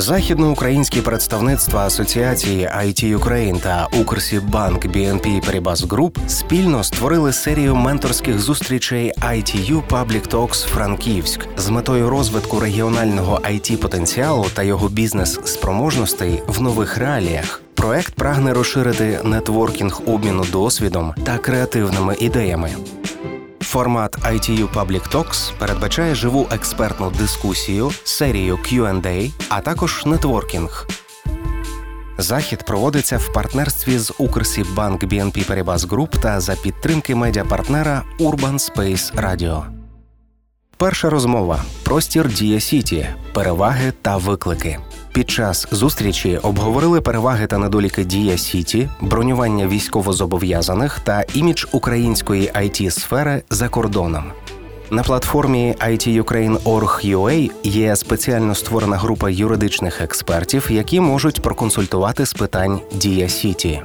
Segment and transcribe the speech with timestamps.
[0.00, 9.12] Західноукраїнські представництва Асоціації IT Ukraine та Укрсібанк BNP Paribas Group спільно створили серію менторських зустрічей
[9.16, 16.98] ITU Public Talks Франківськ з метою розвитку регіонального it потенціалу та його бізнес-спроможностей в нових
[16.98, 17.62] реаліях.
[17.74, 22.70] Проект прагне розширити нетворкінг обміну досвідом та креативними ідеями.
[23.68, 30.86] Формат ITU Public Talks передбачає живу експертну дискусію, серію Q&A, а також нетворкінг.
[32.18, 39.14] Захід проводиться в партнерстві з Укрсібанк BNP Paribas Group та за підтримки медіапартнера Urban Space
[39.14, 39.62] Radio.
[40.76, 44.78] Перша розмова простір Дія City, переваги та виклики.
[45.18, 52.90] Під час зустрічі обговорили переваги та недоліки Дія City, бронювання військовозобов'язаних та імідж української IT
[52.90, 54.24] сфери за кордоном.
[54.90, 63.28] На платформі ITUkraine.org.ua є спеціально створена група юридичних експертів, які можуть проконсультувати з питань Дія
[63.28, 63.82] City.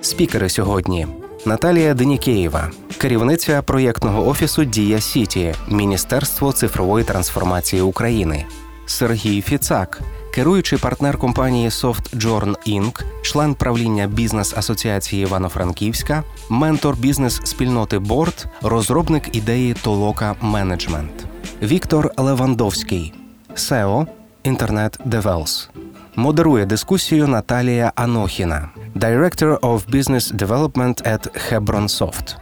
[0.00, 1.06] Спікери сьогодні
[1.46, 8.44] Наталія Денікеєва, керівниця проєктного офісу Дія Сіті, Міністерство цифрової трансформації України,
[8.86, 10.02] Сергій Фіцак
[10.38, 20.34] керуючий партнер компанії SoftJourn Inc., член правління бізнес-асоціації Івано-Франківська, ментор бізнес-спільноти Борт, розробник ідеї Толока
[20.40, 21.26] Менеджмент,
[21.62, 23.14] Віктор Левандовський,
[23.54, 24.06] SEO
[24.44, 25.68] Internet Devels.
[26.16, 32.36] Модерує дискусію Наталія Анохіна, Director of Business Development at Hebron Soft.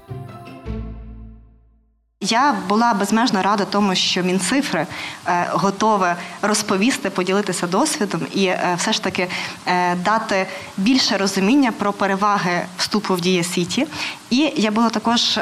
[2.21, 4.87] Я була безмежно рада тому, що Мінцифри
[5.27, 9.29] е, готове розповісти, поділитися досвідом і е, все ж таки
[9.67, 13.87] е, дати більше розуміння про переваги вступу в Дія Сіті.
[14.31, 15.39] І я була також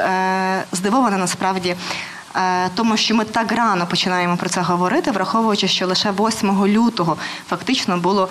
[0.71, 1.75] здивована насправді.
[2.75, 7.17] Тому що ми так рано починаємо про це говорити, враховуючи, що лише 8 лютого
[7.49, 8.29] фактично було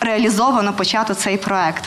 [0.00, 1.84] реалізовано почато цей проект.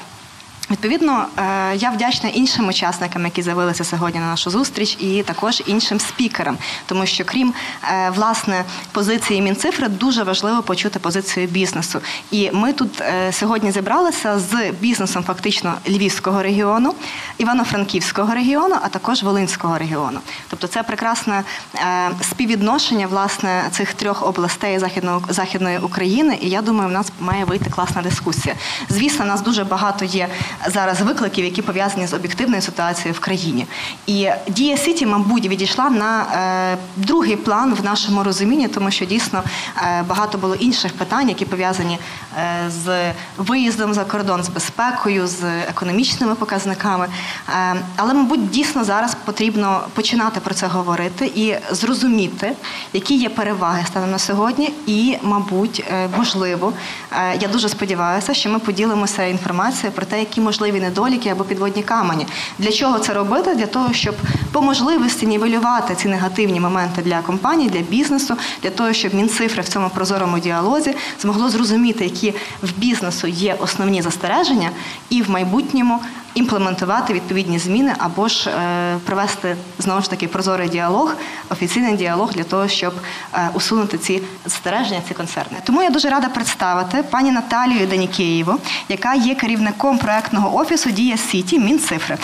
[0.71, 5.99] Відповідно, е, я вдячна іншим учасникам, які з'явилися сьогодні на нашу зустріч, і також іншим
[5.99, 7.53] спікерам, тому що крім
[7.83, 11.99] е, власне позиції мінцифри, дуже важливо почути позицію бізнесу.
[12.31, 16.93] І ми тут е, сьогодні зібралися з бізнесом, фактично львівського регіону,
[17.37, 20.19] івано-франківського регіону, а також Волинського регіону.
[20.49, 21.43] Тобто, це прекрасне
[22.21, 24.79] співвідношення власне цих трьох областей
[25.29, 26.37] західної України.
[26.41, 28.55] І я думаю, в нас має вийти класна дискусія.
[28.89, 30.29] Звісно, нас дуже багато є
[30.67, 33.67] зараз викликів, які пов'язані з об'єктивною ситуацією в країні.
[34.07, 39.43] І дія Сіті, мабуть, відійшла на е, другий план в нашому розумінні, тому що дійсно
[39.77, 41.99] е, багато було інших питань, які пов'язані
[42.37, 47.07] е, з виїздом за кордон, з безпекою, з економічними показниками.
[47.95, 52.51] Але, мабуть, дійсно зараз потрібно починати про це говорити і зрозуміти,
[52.93, 55.83] які є переваги станом на сьогодні, і, мабуть,
[56.17, 56.73] можливо,
[57.39, 62.27] я дуже сподіваюся, що ми поділимося інформацією про те, які можливі недоліки або підводні камені.
[62.59, 63.55] Для чого це робити?
[63.55, 64.15] Для того, щоб
[64.51, 69.67] по можливості нівелювати ці негативні моменти для компаній, для бізнесу, для того, щоб Мінцифри в
[69.67, 74.69] цьому прозорому діалозі змогло зрозуміти, які в бізнесу є основні застереження,
[75.09, 75.99] і в майбутньому
[76.35, 81.15] імплементувати відповідні зміни або ж е, провести знову ж таки прозорий діалог,
[81.49, 82.93] офіційний діалог для того, щоб
[83.33, 85.57] е, усунути ці застереження, ці концерни.
[85.63, 88.55] Тому я дуже рада представити пані Наталію Данікеєву,
[88.89, 92.17] яка є керівником проектного офісу Дія City Мінцифри.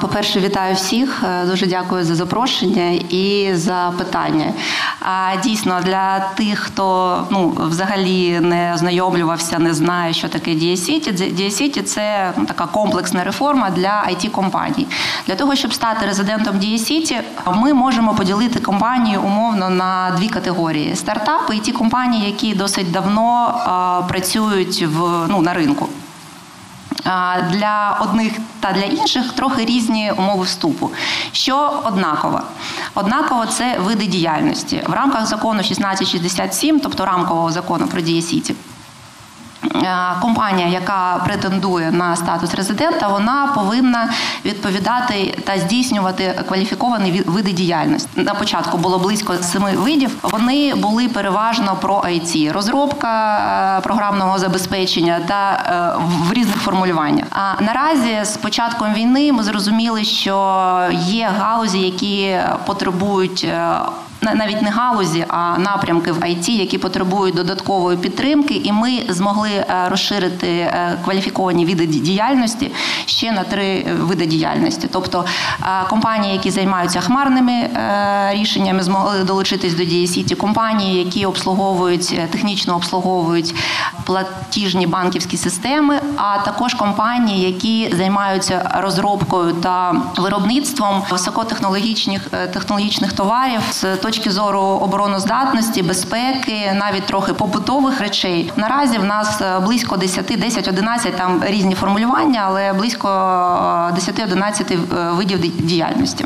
[0.00, 1.22] По-перше, вітаю всіх.
[1.24, 4.52] Е, дуже дякую за запрошення і за питання.
[5.00, 10.94] А дійсно для тих, хто ну взагалі не ознайомлювався, не знає, що таке Дія City.
[10.94, 14.86] Дія City – це ну, така комплексна реформа для IT компаній.
[15.26, 17.20] Для того щоб стати резидентом Дієсіті,
[17.54, 23.54] ми можемо поділити компанію умовно на дві категорії: стартапи і ті компанії, які досить давно
[23.66, 25.88] а, працюють в ну на ринку.
[27.50, 30.90] Для одних та для інших трохи різні умови вступу.
[31.32, 32.40] Що однаково?
[32.94, 38.54] Однаково це види діяльності в рамках закону 1667, тобто рамкового закону про дієсіті.
[40.22, 44.10] Компанія, яка претендує на статус резидента, вона повинна
[44.44, 48.08] відповідати та здійснювати кваліфіковані види діяльності.
[48.16, 50.10] На початку було близько семи видів.
[50.22, 52.52] Вони були переважно про IT.
[52.52, 53.38] розробка
[53.78, 57.26] е, програмного забезпечення та е, в різних формулюваннях.
[57.30, 63.48] А наразі з початком війни ми зрозуміли, що є галузі, які потребують
[64.34, 69.50] навіть не галузі, а напрямки в IT, які потребують додаткової підтримки, і ми змогли
[69.88, 70.72] розширити
[71.04, 72.72] кваліфіковані види діяльності
[73.06, 74.88] ще на три види діяльності.
[74.92, 75.24] Тобто
[75.88, 77.70] компанії, які займаються хмарними
[78.30, 83.54] рішеннями, змогли долучитись до дії сіті компанії, які обслуговують технічно обслуговують
[84.04, 93.60] платіжні банківські системи, а також компанії, які займаються розробкою та виробництвом високотехнологічних е, технологічних товарів
[93.70, 98.52] з точки зору обороноздатності, безпеки, навіть трохи побутових речей.
[98.56, 105.12] Наразі в нас е, близько 10, 10, 11, там різні формулювання, але близько 10-11 е,
[105.12, 106.24] видів діяльності.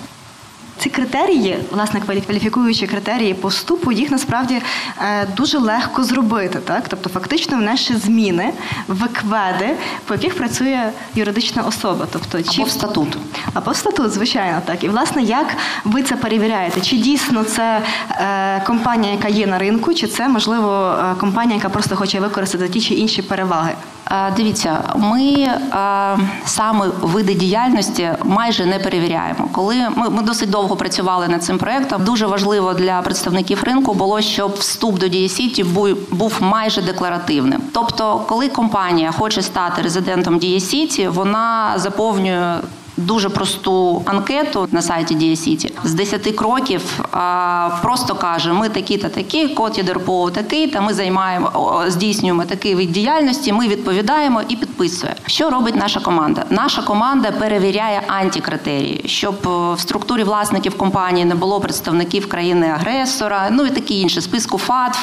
[0.81, 4.63] Ці критерії, власне, кваліфікуючі критерії поступу, їх насправді
[4.99, 6.59] е, дуже легко зробити.
[6.65, 6.85] Так?
[6.89, 8.53] Тобто, фактично внесши зміни
[8.89, 12.07] в кведи, по яких працює юридична особа.
[12.13, 12.61] Тобто, чи...
[12.61, 13.17] Або в статут.
[13.55, 14.85] Або в статут, звичайно, так.
[14.85, 16.81] І, власне, як ви це перевіряєте?
[16.81, 21.69] Чи дійсно це е, компанія, яка є на ринку, чи це, можливо, е, компанія, яка
[21.69, 23.73] просто хоче використати ті чи інші переваги?
[24.37, 25.49] Дивіться, ми
[26.45, 29.49] саме види діяльності майже не перевіряємо.
[29.53, 34.21] Коли ми, ми досить довго працювали над цим проектом, дуже важливо для представників ринку було,
[34.21, 35.65] щоб вступ до Дія City
[36.11, 37.63] був майже декларативним.
[37.73, 42.55] Тобто, коли компанія хоче стати резидентом Дія City, вона заповнює
[42.97, 47.01] дуже просту анкету на сайті Дія City з 10 кроків.
[47.83, 52.93] Просто каже: ми такі та такі, код ЄДРПО такий, та ми займаємо здійснюємо такий вид
[52.93, 53.53] діяльності.
[53.53, 55.15] Ми відповідаємо і підписує.
[55.27, 56.45] Що робить наша команда?
[56.51, 63.67] Наша команда перевіряє антикритерії, щоб е, в структурі власників компанії не було представників країни-агресора, ну
[63.67, 64.99] і такі інші списку ФАТФ,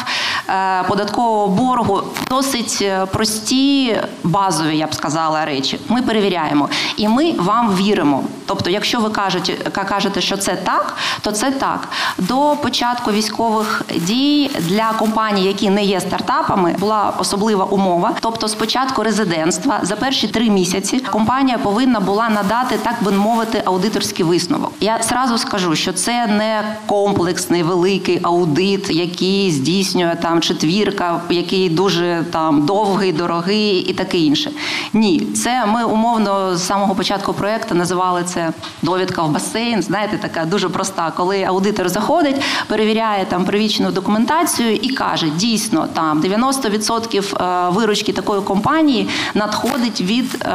[0.50, 2.02] е, податкового боргу.
[2.30, 5.80] Досить е, прості базові, я б сказала, речі.
[5.90, 8.24] Ми перевіряємо, і ми вам віримо.
[8.46, 11.90] Тобто, якщо ви кажете, кажете, що це так, то це так.
[12.18, 18.12] До початку військових дій для компаній, які не є стартапами, була особлива умова.
[18.20, 24.26] Тобто, спочатку резидентства за перші три місяці компанія повинна була надати, так би мовити, аудиторський
[24.26, 24.72] висновок.
[24.80, 32.26] Я зразу скажу, що це не комплексний великий аудит, який здійснює там четвірка, який дуже
[32.32, 34.52] там довгий, дорогий і таке інше.
[34.94, 39.82] Ні, це ми умовно з самого початку проекту називали це довідка в басейн.
[39.82, 46.22] Знаєте, така дуже проста, коли аудитор заходить, перевіряє там привічну документацію і каже: дійсно, там
[46.22, 50.48] 90% е, виручки такої компанії надходить від е,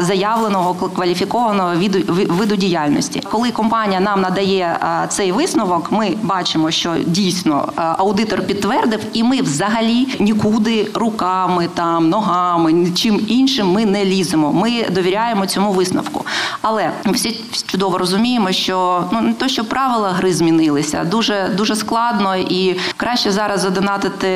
[0.00, 1.74] заявленого кваліфікованого
[2.28, 3.22] виду діяльності.
[3.30, 9.42] Коли компанія нам надає е, цей висновок, ми бачимо, що дійсно аудитор підтвердив, і ми
[9.42, 14.52] взагалі нікуди руками, там ногами, чим іншим ми не ліземо.
[14.52, 16.24] Ми довіряємо цьому висновку.
[16.62, 21.76] Але ми всі чудово розуміємо, що ну не то, що правила гри змінилися, дуже дуже
[21.76, 24.28] складно і краще зараз задонатити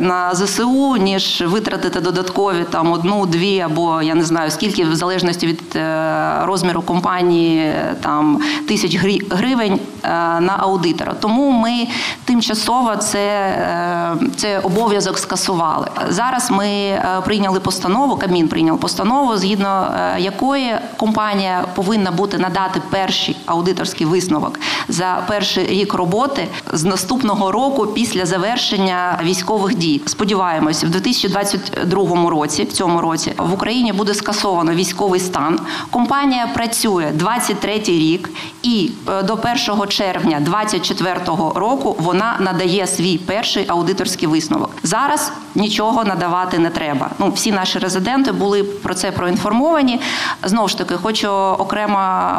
[0.00, 5.46] на ЗСУ, ніж витратити додаткові там одну, дві або я не знаю скільки, в залежності
[5.46, 8.96] від е, розміру компанії, там тисяч
[9.30, 10.08] гривень е,
[10.40, 11.14] на аудитора.
[11.20, 11.86] Тому ми
[12.24, 15.86] тимчасово це, е, це обов'язок скасували.
[16.08, 18.16] Зараз ми прийняли постанову.
[18.16, 21.41] Кабмін прийняв постанову, згідно якої компанія
[21.74, 24.58] повинна бути надати перший аудиторський висновок
[24.88, 30.00] за перший рік роботи з наступного року після завершення військових дій.
[30.06, 35.60] Сподіваємось, в 2022 році, в цьому році, в Україні буде скасовано військовий стан.
[35.90, 38.30] Компанія працює 23 рік,
[38.62, 41.20] і е, до 1 червня 2024
[41.54, 44.70] року вона надає свій перший аудиторський висновок.
[44.82, 47.10] Зараз нічого надавати не треба.
[47.18, 50.00] Ну всі наші резиденти були про це проінформовані.
[50.42, 51.98] Знову ж таки, хочу окремо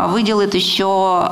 [0.10, 1.30] виділити, що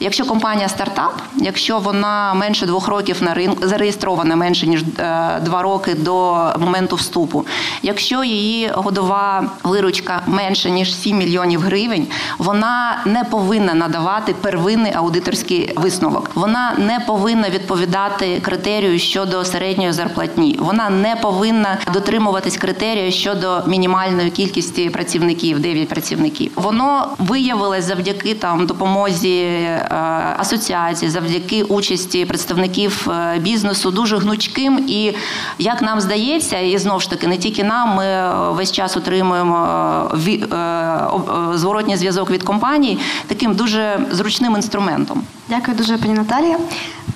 [0.00, 5.62] якщо компанія стартап, якщо вона менше двох років на ринку зареєстрована менше ніж е, два
[5.62, 7.46] роки до моменту вступу,
[7.82, 12.06] якщо її годова виручка менше ніж 7 мільйонів гривень,
[12.38, 16.30] вона не повинна надавати первинний аудиторський висновок.
[16.34, 20.58] Вона не повинна відповідати критерію щодо середньої зарплатні.
[20.60, 28.66] Вона не повинна дотримуватись критерію щодо мінімальної кількості працівників 9 працівників воно виявилось завдяки там
[28.66, 29.86] допомозі е,
[30.38, 34.84] асоціації, завдяки участі представників е, бізнесу дуже гнучким.
[34.88, 35.12] І
[35.58, 39.54] як нам здається, і знову ж таки не тільки нам, ми е, весь час отримуємо
[41.54, 45.22] зворотній зв'язок від компаній таким дуже зручним інструментом.
[45.48, 46.58] Дякую дуже, пані Наталія.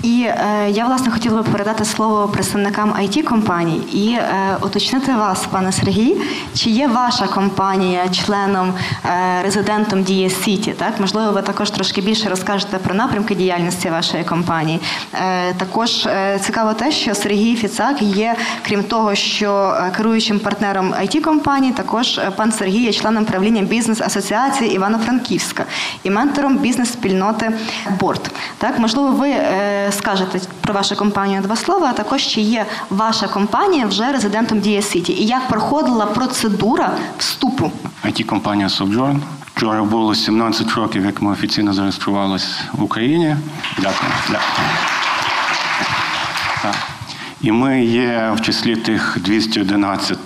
[0.03, 5.47] І е, я власне хотіла би передати слово представникам it компаній і е, уточнити вас,
[5.51, 6.17] пане Сергій,
[6.55, 10.73] чи є ваша компанія членом е, резидентом Дія City?
[10.73, 14.81] Так, можливо, ви також трошки більше розкажете про напрямки діяльності вашої компанії.
[15.15, 20.93] Е, також е, цікаво те, що Сергій Фіцак є, крім того, що е, керуючим партнером
[20.93, 25.65] IT компанії, також е, пан Сергій є членом правління бізнес асоціації Івано-Франківська
[26.03, 27.53] і ментором бізнес-спільноти
[28.01, 28.18] Борт.
[28.59, 33.29] Так, можливо, ви е, скажете про вашу компанію два слова, а також чи є ваша
[33.29, 37.73] компанія вже резидентом Дія City, і як проходила процедура вступу?
[38.05, 39.21] it компанія Sojourn.
[39.55, 43.37] Вчора було 17 років, як ми офіційно зареєструвалися в Україні.
[43.77, 44.11] Дякую.
[44.29, 44.69] Дякую.
[47.41, 50.19] І ми є в числі тих 211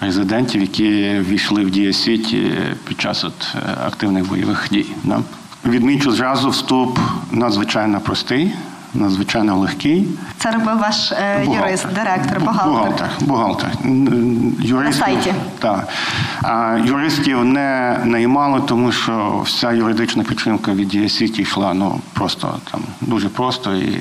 [0.00, 2.52] резидентів, які війшли в Дія Сіті
[2.88, 4.86] під час от е, активних бойових дій.
[5.66, 6.98] Відмічу зразу вступ
[7.30, 8.54] надзвичайно простий,
[8.94, 10.06] надзвичайно легкий.
[10.38, 12.72] Це робив ваш е, юрист, директор, бухгалтер.
[12.72, 13.08] Бухгалтер.
[13.20, 13.70] бухгалтер.
[14.60, 15.34] Юристів, На сайті.
[15.58, 15.88] Так.
[16.42, 22.80] А юристів не наймали, тому що вся юридична підтримка від DSC йшла ну, просто там
[23.00, 23.98] дуже просто і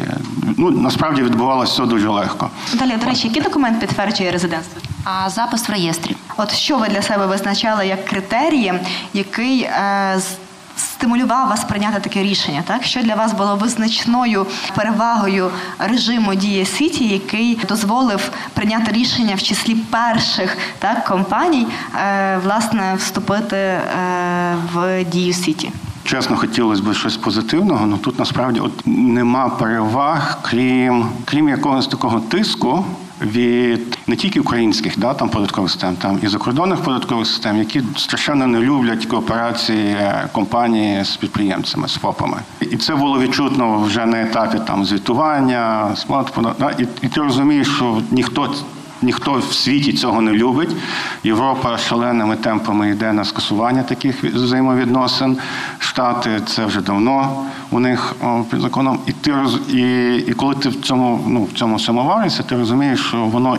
[0.58, 2.50] ну, насправді відбувалося все дуже легко.
[2.74, 4.82] Далі, до речі, який документ підтверджує резидентство?
[5.03, 6.15] А запис в реєстрі.
[6.38, 8.74] От що ви для себе визначали як критерії,
[9.13, 10.38] який е, з-
[11.03, 12.63] стимулював вас прийняти таке рішення?
[12.65, 14.45] Так що для вас було визначною
[14.75, 22.95] перевагою режиму Дія Сіті, який дозволив прийняти рішення в числі перших так компаній, е, власне,
[22.98, 23.81] вступити е,
[24.74, 25.72] в Дію Сіті?
[26.03, 32.19] Чесно, хотілося б щось позитивного, але тут насправді от нема переваг, крім, крім якогось такого
[32.19, 32.86] тиску
[33.22, 38.48] від не тільки українських да, там, податкових систем, там і закордонних податкових систем, які страшенно
[38.48, 42.38] не люблять кооперації е, компанії з підприємцями, з ФОПами.
[42.62, 45.96] І це було відчутно вже на етапі там звітування,
[46.60, 48.55] да, і, і ти розумієш, що ніхто
[49.03, 50.69] Ніхто в світі цього не любить.
[51.24, 55.38] Європа шаленими темпами йде на скасування таких взаємовідносин.
[55.79, 58.15] Штати це вже давно у них
[58.51, 59.00] під законом.
[59.07, 59.33] І ти
[59.69, 63.57] і, і коли ти в цьому ну в цьому самоваришся, ти розумієш, що воно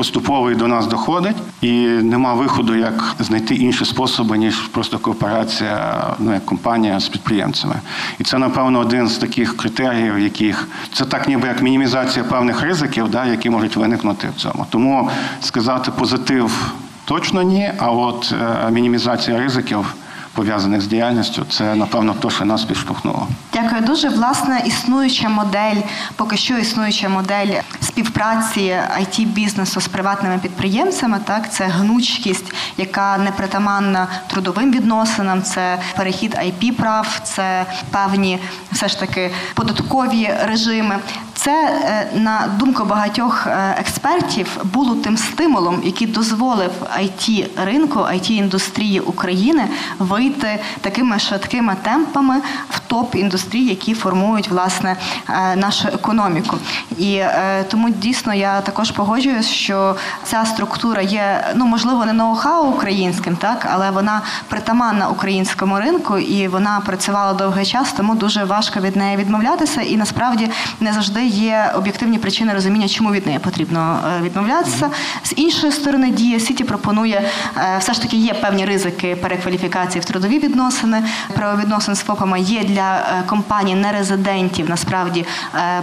[0.00, 6.04] поступово і до нас доходить, і нема виходу, як знайти інші способи, ніж просто кооперація,
[6.18, 7.74] ну як компанія з підприємцями.
[8.18, 13.10] І це, напевно, один з таких критеріїв, яких це так, ніби як мінімізація певних ризиків,
[13.10, 14.66] да, які можуть виникнути в цьому.
[14.70, 16.72] Тому сказати позитив
[17.04, 19.94] точно ні, а от е, мінімізація ризиків.
[20.34, 23.28] Пов'язаних з діяльністю, це напевно те, що нас підштовхнуло.
[23.52, 24.08] Дякую дуже.
[24.08, 25.80] Власне, існуюча модель,
[26.16, 31.20] поки що існуюча модель співпраці it бізнесу з приватними підприємцями.
[31.24, 38.38] Так, це гнучкість, яка не притаманна трудовим відносинам, це перехід IP прав, це певні
[38.72, 40.98] все ж таки податкові режими.
[41.40, 46.70] Це е, на думку багатьох е, експертів було тим стимулом, який дозволив
[47.00, 49.68] it ринку, it індустрії України
[49.98, 54.96] вийти такими швидкими темпами в топ індустрій, які формують власне
[55.28, 56.56] е, нашу економіку.
[56.98, 57.22] І
[57.70, 63.68] тому дійсно я також погоджуюсь, що ця структура є ну можливо не ноу-хау українським, так
[63.72, 69.16] але вона притаманна українському ринку і вона працювала довгий час, тому дуже важко від неї
[69.16, 69.80] відмовлятися.
[69.80, 74.90] І насправді не завжди є об'єктивні причини розуміння, чому від неї потрібно е, відмовлятися.
[75.22, 77.22] З іншої сторони, дія Сіті пропонує
[77.56, 81.02] е, все ж таки є певні ризики перекваліфікації в трудові відносини.
[81.34, 85.26] Правовідносин з ФОПами є для е, компаній нерезидентів насправді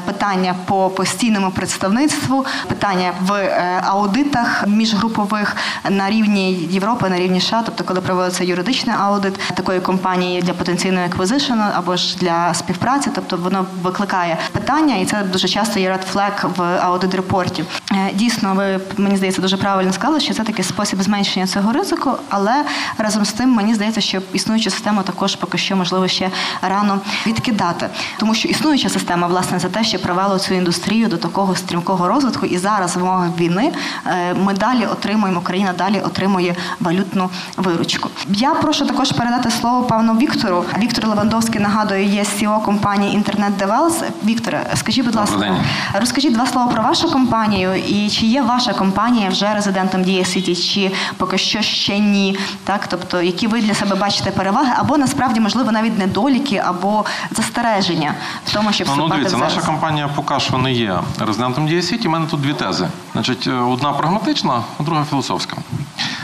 [0.05, 3.49] питання по постійному представництву, питання в
[3.83, 5.55] аудитах міжгрупових
[5.89, 11.05] на рівні Європи, на рівні США, тобто коли проводиться юридичний аудит такої компанії для потенційного
[11.05, 16.49] еквізишену або ж для співпраці, тобто воно викликає питання, і це дуже часто є flag
[16.57, 17.63] в аудит репорті.
[17.91, 22.11] Е, Дійсно, ви мені здається дуже правильно сказали, що це такий спосіб зменшення цього ризику,
[22.29, 22.63] але
[22.97, 26.29] разом з тим мені здається, що існуючу систему також поки що можливо ще
[26.61, 27.89] рано відкидати,
[28.19, 32.45] тому що існуюча система власне за те, що привела цю індустрію до такого стрімкого розвитку,
[32.45, 33.73] і зараз в умовах війни
[34.05, 38.09] е, ми далі отримуємо Україна далі отримує валютну виручку.
[38.29, 40.63] Я прошу також передати слово пану Віктору.
[40.77, 44.01] Віктор Левандовський нагадую, є CEO компанії Internet Devels.
[44.25, 45.57] Вікторе, скажіть, будь ласка, день.
[45.99, 50.55] розкажіть два слова про вашу компанію і чи є ваша компанія вже резидентом Дія City,
[50.55, 52.37] чи поки що ще ні?
[52.63, 58.13] Так, тобто, які ви для себе бачите переваги, або насправді можливо навіть недоліки, або застереження
[58.45, 62.07] в тому, щоб Ну, ну дивіться, в наша компанія поки що не є резидентом DSC,
[62.07, 62.87] У мене тут дві тези.
[63.13, 65.57] Значить, е, одна прагматична, а друга філософська.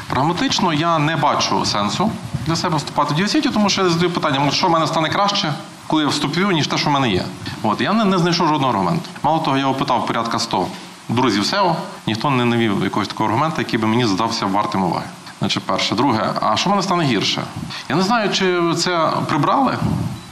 [0.10, 2.12] Прагматично я не бачу сенсу
[2.46, 5.54] для себе вступати в DSC, тому що я задаю питання, що в мене стане краще,
[5.94, 7.26] коли я вступлю, ніж те, що в мене є.
[7.64, 9.10] От я не, не знайшов жодного аргументу.
[9.24, 10.68] Мало того, я опитав порядка 100
[11.10, 11.76] друзів SEO,
[12.08, 15.06] ніхто не навів якогось такого аргумента, який би мені здався вартим уваги.
[15.40, 15.96] Значить, перше.
[15.96, 17.44] Друге, а що в мене стане гірше?
[17.90, 19.78] Я не знаю, чи це прибрали,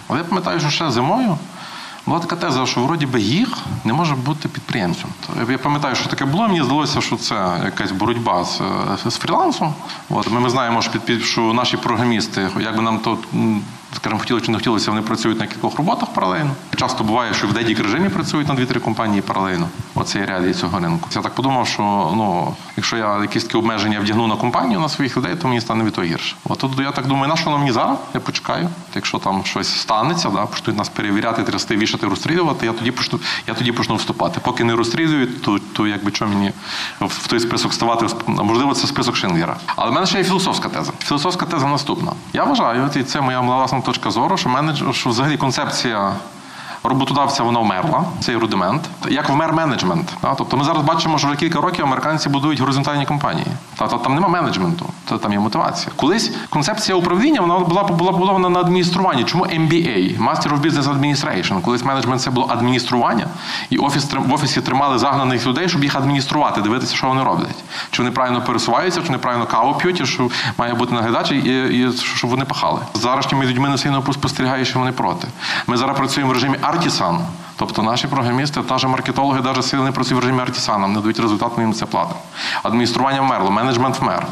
[0.07, 1.37] але я пам'ятаю, що ще зимою
[2.05, 5.09] була така теза, що вроді би їх не може бути підприємцем.
[5.49, 6.47] Я пам'ятаю, що таке було.
[6.47, 8.61] Мені здалося, що це якась боротьба з,
[9.11, 9.73] з фрілансом.
[10.09, 13.17] От ми, ми знаємо, що, під, що наші програмісти, як би нам то.
[13.91, 16.51] М, Скажімо, хотіли чи не хотілося, вони працюють на кількох роботах паралельно.
[16.75, 19.69] Часто буває, що в дедік режимі працюють на 2-3 компанії паралельно.
[19.95, 21.09] Оце є реалії цього ринку.
[21.15, 21.81] Я так подумав, що
[22.15, 25.83] ну, якщо я якісь такі обмеження вдягну на компанію на своїх людей, то мені стане
[25.83, 26.35] від того гірше.
[26.49, 27.97] От тут я так думаю, на що воно мені зараз?
[28.13, 28.69] Я почекаю.
[28.95, 33.53] Якщо там щось станеться, да, почнуть нас перевіряти, трясти, вішати, розстрілювати, я тоді почну, я
[33.53, 34.39] тоді почну вступати.
[34.43, 36.51] Поки не розстрілюють, то, то якби що мені
[37.01, 39.55] в, той список ставати, можливо, це список Шиндлера.
[39.75, 40.91] Але в мене ще є філософська теза.
[40.99, 42.11] Філософська теза наступна.
[42.33, 46.15] Я вважаю, і це моя власна точка зору, що менедж, що взагалі концепція
[46.83, 50.13] роботодавця вона вмерла, цей рудимент, як вмер менеджмент.
[50.21, 50.35] Та?
[50.35, 53.47] Тобто ми зараз бачимо, що вже кілька років американці будують горизонтальні компанії.
[53.77, 55.93] Тобто там нема менеджменту, то там є мотивація.
[55.95, 59.23] Колись концепція управління вона була була побудована на адмініструванні.
[59.23, 60.17] Чому MBA?
[60.19, 61.61] Master of Business Administration.
[61.61, 63.27] Колись менеджмент це було адміністрування,
[63.69, 67.63] і офіс в офісі тримали загнаних людей, щоб їх адмініструвати, дивитися, що вони роблять.
[67.91, 71.37] Чи вони правильно пересуваються, чи вони правильно каву п'ють, і що має бути наглядач, і,
[71.37, 72.79] і щоб вони пахали.
[72.93, 75.27] З Зарашніми людьми не сильно спостерігаєш, що вони проти.
[75.67, 77.19] Ми зараз працюємо в режимі Artisan.
[77.55, 81.19] Тобто наші програмісти, та ж маркетологи, навіть сили не працюють в режимі артісана, не дають
[81.19, 82.19] результат, ми їм це платимо.
[82.63, 84.27] Адміністрування вмерло, менеджмент вмер.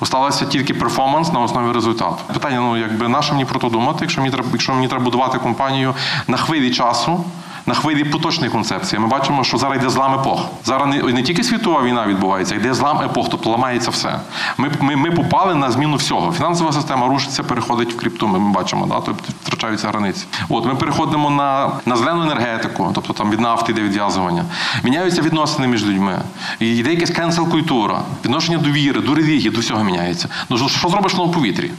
[0.00, 2.16] Осталося тільки перформанс на основі результату.
[2.32, 5.04] Питання: ну якби на що мені про то думати, якщо мені треба, якщо мені треба
[5.04, 5.94] будувати компанію
[6.26, 7.24] на хвилі часу.
[7.66, 10.40] На хвилі поточної концепції ми бачимо, що зараз йде злам епох.
[10.64, 14.20] Зараз не, не тільки світова війна відбувається, йде злам епох, тобто ламається все.
[14.58, 16.32] Ми, ми, ми попали на зміну всього.
[16.32, 18.28] Фінансова система рушиться, переходить в крипту.
[18.28, 20.26] Ми, ми бачимо, да, тобто втрачаються границі.
[20.48, 24.44] От ми переходимо на, на зелену енергетику, тобто там від нафти йде відв'язування.
[24.82, 26.22] Міняються відносини між людьми.
[26.60, 30.28] І йде якась кенсел культура, відношення довіри, до релігії, до всього міняється.
[30.50, 31.70] Ну що, зробиш на повітрі?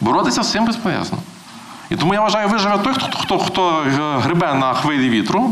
[0.00, 1.18] Боротися з цим безполезно.
[1.92, 3.84] І тому я вважаю, виживе той, хто хто, хто
[4.24, 5.50] грибе на хвилі вітру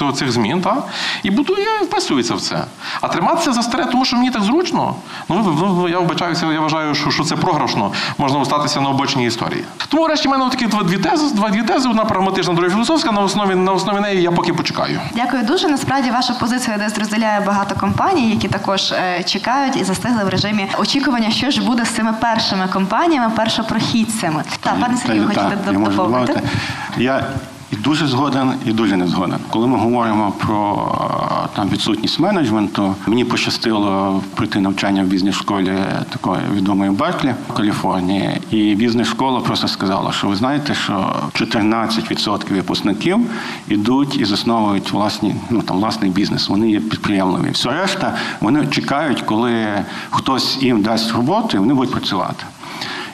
[0.00, 0.76] на цих змін, та,
[1.22, 2.64] і будує, вписується в це.
[3.00, 4.94] А триматися за старе, тому що мені так зручно.
[5.28, 9.64] Ну, ну я вбачаюся, я вважаю, що, що це програшно, можна остатися на обочині історії.
[9.88, 13.12] Тому, врешті, в мене такі два дві тези, два дві тези, одна прагматична, друга філософська.
[13.12, 15.00] На основі на основі неї я поки почекаю.
[15.14, 15.68] Дякую дуже.
[15.68, 20.66] Насправді ваша позиція десь розділяє багато компаній, які також е, чекають і застигли в режимі
[20.78, 24.44] очікування, що ж буде з цими першими компаніями, першопрохідцями.
[24.60, 25.28] Так, пане Сергію,
[25.72, 26.40] я можу доповнити?
[26.98, 27.24] Я
[27.74, 29.38] і дуже згоден, і дуже не згоден.
[29.50, 30.88] Коли ми говоримо про
[31.56, 35.78] там відсутність менеджменту, мені пощастило пройти навчання в бізнес-школі
[36.08, 38.40] такої відомої Берклі в Каліфорнії.
[38.50, 43.18] І бізнес-школа просто сказала, що ви знаєте, що 14% випускників
[43.68, 46.48] ідуть і засновують власні, ну там власний бізнес.
[46.48, 47.50] Вони є підприємливі.
[47.50, 49.66] Все решта вони чекають, коли
[50.10, 52.44] хтось їм дасть роботу, і вони будуть працювати.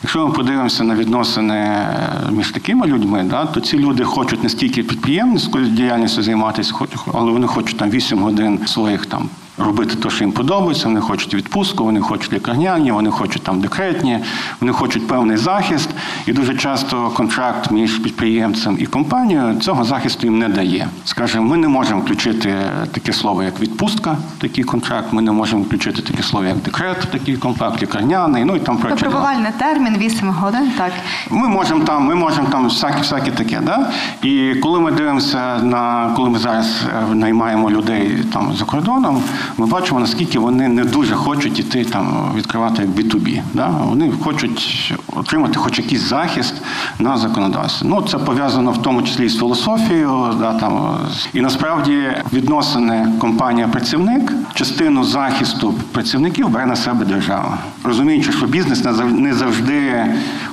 [0.03, 1.87] Якщо ми подивимося на відносини
[2.31, 6.75] між такими людьми, да, то ці люди хочуть не стільки підприємницькою діяльністю займатися,
[7.15, 9.29] але вони хочуть там 8 годин своїх там.
[9.61, 14.19] Робити те, що їм подобається, вони хочуть відпустку, вони хочуть лікарняні, вони хочуть там декретні,
[14.61, 15.91] вони хочуть певний захист.
[16.27, 20.89] І дуже часто контракт між підприємцем і компанією цього захисту їм не дає.
[21.05, 22.55] Скажімо, ми не можемо включити
[22.93, 25.13] таке слово, як відпустка, такий контракт.
[25.13, 28.45] Ми не можемо включити таке слово, як декрет, такий контракт, лікарняний.
[28.45, 28.95] Ну і там прочі.
[28.95, 30.93] Випробувальний термін 8 годин, так.
[31.31, 33.61] Ми можемо там, ми можемо там всяке, всяке таке.
[33.63, 33.91] Да?
[34.23, 39.23] І коли ми дивимося на коли ми зараз е, наймаємо людей там за кордоном,
[39.59, 43.43] ми бачимо, наскільки вони не дуже хочуть іти там відкривати як B2B.
[43.55, 43.69] Да?
[43.69, 46.55] Вони хочуть отримати хоч якийсь захист
[46.99, 47.87] на законодавстві.
[47.91, 50.35] Ну це пов'язано в тому числі з філософією.
[50.41, 50.97] Да, там
[51.35, 59.35] і насправді відносини компанія-працівник, частину захисту працівників бере на себе держава, розуміючи, що бізнес не
[59.35, 60.07] завжди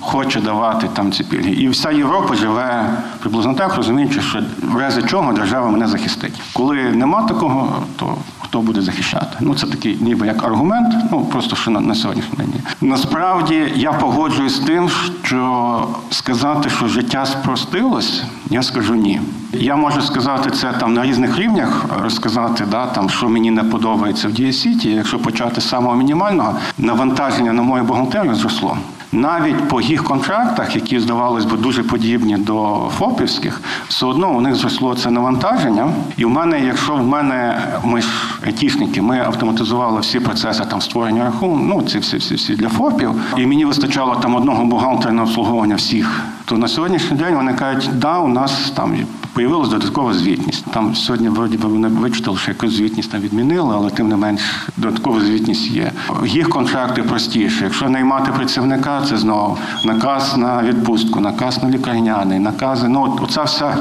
[0.07, 1.51] хоче давати там ці пільги.
[1.51, 2.89] І вся Європа живе
[3.19, 6.41] приблизно так, розуміючи, що в разі чого держава мене захистить.
[6.53, 9.37] Коли нема такого, то хто буде захищати?
[9.39, 10.95] Ну це такий, ніби як аргумент.
[11.11, 12.53] Ну просто що на, на сьогоднішній день.
[12.81, 14.89] Насправді я погоджуюсь з тим,
[15.23, 19.21] що сказати, що життя спростилось, я скажу ні.
[19.53, 24.27] Я можу сказати це там на різних рівнях, розказати, да, там, що мені не подобається
[24.27, 24.89] в Дієсіті.
[24.89, 28.77] Якщо почати з самого мінімального, навантаження на мою бухгалтерію зросло.
[29.11, 34.55] Навіть по їх контрактах, які здавалось би дуже подібні до ФОПівських, все одно у них
[34.55, 35.89] зросло це навантаження.
[36.17, 38.07] І в мене, якщо в мене ми ж
[38.45, 43.11] айтішники, ми автоматизували всі процеси там створення рахунку, ну ці всі всі всі для ФОПів,
[43.37, 47.89] і мені вистачало там одного бухгалтера на обслуговування всіх то на сьогоднішній день вони кажуть,
[47.99, 48.97] да, у нас там
[49.33, 50.65] появилась додаткова звітність.
[50.73, 54.41] Там сьогодні вроді би вони вичитали, що якусь звітність там відмінили, але тим не менш
[54.77, 55.91] додаткова звітність є.
[56.25, 57.63] Їх контракти простіші.
[57.63, 62.87] Якщо наймати працівника, це знову наказ на відпустку, наказ на лікарняний, накази.
[62.87, 63.77] Ну, от оця вся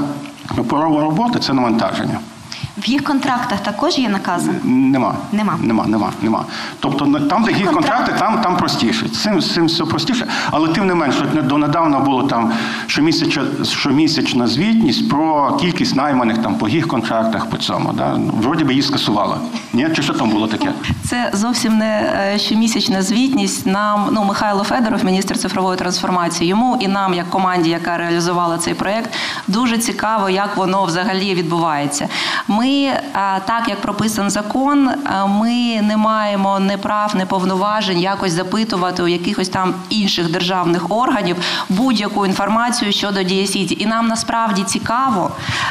[0.56, 2.18] паперова робота це навантаження.
[2.78, 4.50] В їх контрактах також є накази.
[4.64, 5.14] Нема.
[5.32, 5.54] Нема.
[5.62, 6.44] Нема, нема, нема.
[6.80, 9.06] Тобто на- там, де їх контракти, там, там простіше.
[9.12, 10.26] З цим, з цим все простіше.
[10.50, 12.52] Але тим не менше, от не- донедавна було там
[12.86, 17.92] щомісяча, щомісячна звітність про кількість найманих там по їх контрактах по цьому.
[17.92, 18.18] Да?
[18.42, 19.36] Вроді би її скасували.
[19.72, 19.88] Ні?
[19.96, 20.72] Чи що там було таке?
[21.04, 23.66] Це зовсім не е, щомісячна звітність.
[23.66, 28.74] Нам ну Михайло Федоров, міністр цифрової трансформації, йому і нам, як команді, яка реалізувала цей
[28.74, 29.10] проект,
[29.48, 32.08] дуже цікаво, як воно взагалі відбувається.
[32.48, 33.02] Ми, е,
[33.46, 39.08] так як прописан закон, е, ми не маємо не прав, не повноважень якось запитувати у
[39.08, 41.36] якихось там інших державних органів
[41.68, 43.76] будь-яку інформацію щодо дієсіті.
[43.80, 45.30] І нам насправді цікаво,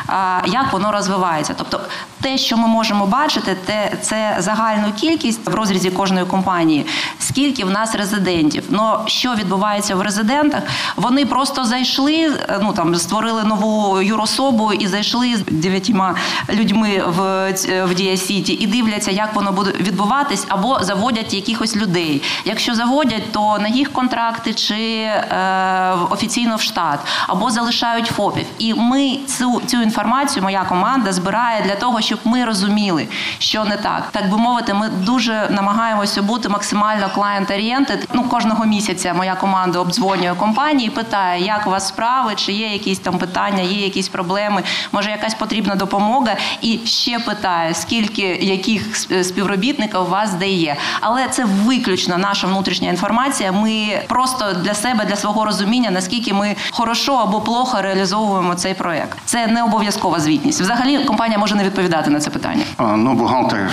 [0.10, 0.14] е,
[0.46, 1.54] як воно розвивається.
[1.58, 1.80] Тобто,
[2.26, 6.86] те, що ми можемо бачити, те це загальну кількість в розрізі кожної компанії.
[7.20, 8.64] Скільки в нас резидентів?
[8.70, 10.64] Ну що відбувається в резидентах?
[10.96, 16.16] Вони просто зайшли, е, ну там створили нову юрособу і зайшли з дев'ятьма
[16.50, 17.52] людьми в,
[17.86, 22.22] в Дія Сіті і дивляться, як воно буде відбуватись, або заводять якихось людей.
[22.46, 28.46] Якщо заводять, то на їх контракти чи е, офіційно в штат, або залишають ФОПів.
[28.60, 33.08] І ми цю, цю інформацію, моя команда збирає для того, щоб ми розуміли,
[33.40, 34.08] що не так.
[34.12, 38.04] Так би мовити, ми дуже намагаємося бути максимально client-oriented.
[38.14, 43.00] Ну кожного місяця моя команда обдзвонює компанії, питає, як у вас справи, чи є якісь
[43.00, 50.02] там питання, є якісь проблеми, може якась потрібна допомога, і ще питає, скільки яких співробітників
[50.02, 50.76] у вас де є.
[51.02, 53.52] Але це виключно наша внутрішня інформація.
[53.52, 59.18] Ми просто для себе, для свого розуміння, наскільки ми хорошо або плохо реалізовуємо цей проект.
[59.26, 60.62] Це не обов'язкова звітність.
[60.62, 62.64] Взагалі компанія може не відповідати на це питання.
[62.98, 63.68] Ну, бухгалтери,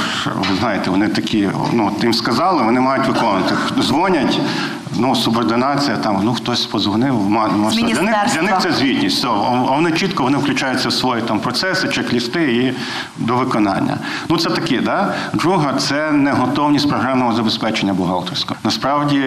[0.51, 3.55] ви знаєте, вони такі, ну, тим сказали, вони мають виконувати.
[3.81, 4.41] Дзвонять,
[4.97, 9.17] ну, субординація, там, ну, хтось подзвонив, ма- ма- для них, для них це звітність.
[9.19, 9.29] Все.
[9.29, 12.75] А вони чітко вони включаються в свої там, процеси, чек-лісти і
[13.19, 13.99] до виконання.
[14.29, 15.15] Ну, це такі, да?
[15.35, 18.61] Друга, це неготовність програмного забезпечення бухгалтерського.
[18.65, 19.25] Насправді,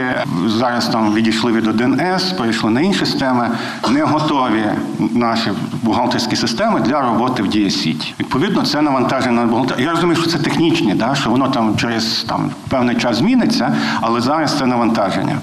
[0.47, 3.49] зараз там відійшли від 1С, перейшли на інші системи,
[3.89, 4.65] не готові
[4.99, 5.51] наші
[5.83, 8.13] бухгалтерські системи для роботи в дієсіті.
[8.19, 9.79] Відповідно, це навантаження на бухгалтер.
[9.81, 14.21] Я розумію, що це технічні, да, що воно там через там, певний час зміниться, але
[14.21, 15.37] зараз це навантаження.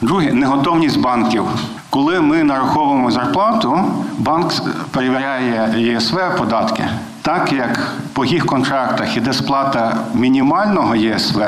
[0.00, 1.44] Друге, неготовність банків.
[1.90, 3.84] Коли ми нараховуємо зарплату,
[4.18, 4.52] банк
[4.90, 6.84] перевіряє ЄСВ податки.
[7.22, 11.42] Так як по їх контрактах іде сплата мінімального ЄСВ,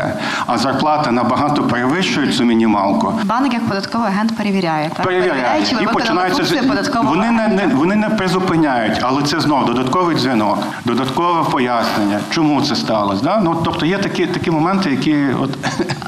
[0.46, 4.90] а зарплата набагато перевищує цю мінімалку, Банк як податковий агент перевіряє.
[4.96, 5.06] Так?
[5.06, 9.66] перевіряють чи ви і починається податкового вони не, не вони не призупиняють, але це знову
[9.66, 13.24] додатковий дзвінок, додаткове пояснення, чому це сталося.
[13.24, 13.40] Да?
[13.44, 15.50] Ну тобто є такі такі моменти, які от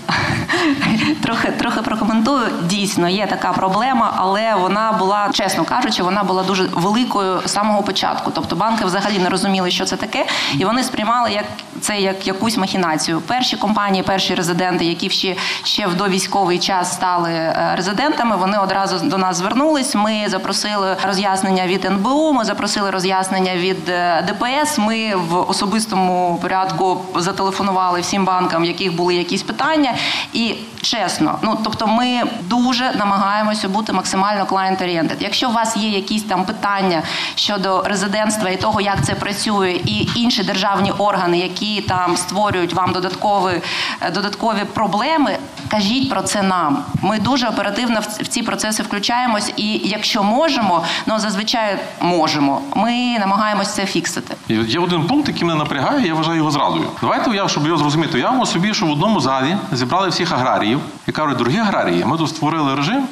[1.23, 2.47] Трохи трохи прокоментую.
[2.63, 7.83] Дійсно, є така проблема, але вона була, чесно кажучи, вона була дуже великою з самого
[7.83, 8.31] початку.
[8.35, 10.27] Тобто банки взагалі не розуміли, що це таке,
[10.59, 11.45] і вони сприймали як
[11.81, 13.21] це як якусь махінацію.
[13.21, 19.09] Перші компанії, перші резиденти, які ще ще в довійськовий час стали е, резидентами, вони одразу
[19.09, 19.95] до нас звернулись.
[19.95, 22.33] Ми запросили роз'яснення від НБУ.
[22.33, 24.79] Ми запросили роз'яснення від е, ДПС.
[24.79, 29.95] Ми в особистому порядку зателефонували всім банкам, в яких були якісь питання.
[30.33, 30.55] І
[30.87, 35.17] чесно, ну тобто, ми дуже намагаємося бути максимально client-oriented.
[35.21, 37.03] Якщо у вас є якісь там питання
[37.35, 42.93] щодо резидентства і того, як це працює, і інші державні органи, які там створюють вам
[42.93, 43.63] додаткові,
[44.01, 46.85] е, додаткові проблеми, кажіть про це нам.
[47.03, 52.61] Ми дуже оперативно в ці процеси включаємось, і якщо можемо, ну зазвичай можемо.
[52.75, 54.35] Ми намагаємось це фіксити.
[54.49, 56.85] Є один пункт, який мене напрягає, я вважаю його зрадою.
[57.01, 60.76] Давайте я, щоб його зрозуміти, уявимо собі, що в одному залі зібрали всіх аграріїв
[61.07, 63.05] і кажуть, дорогі аграрії, ми тут створили режим,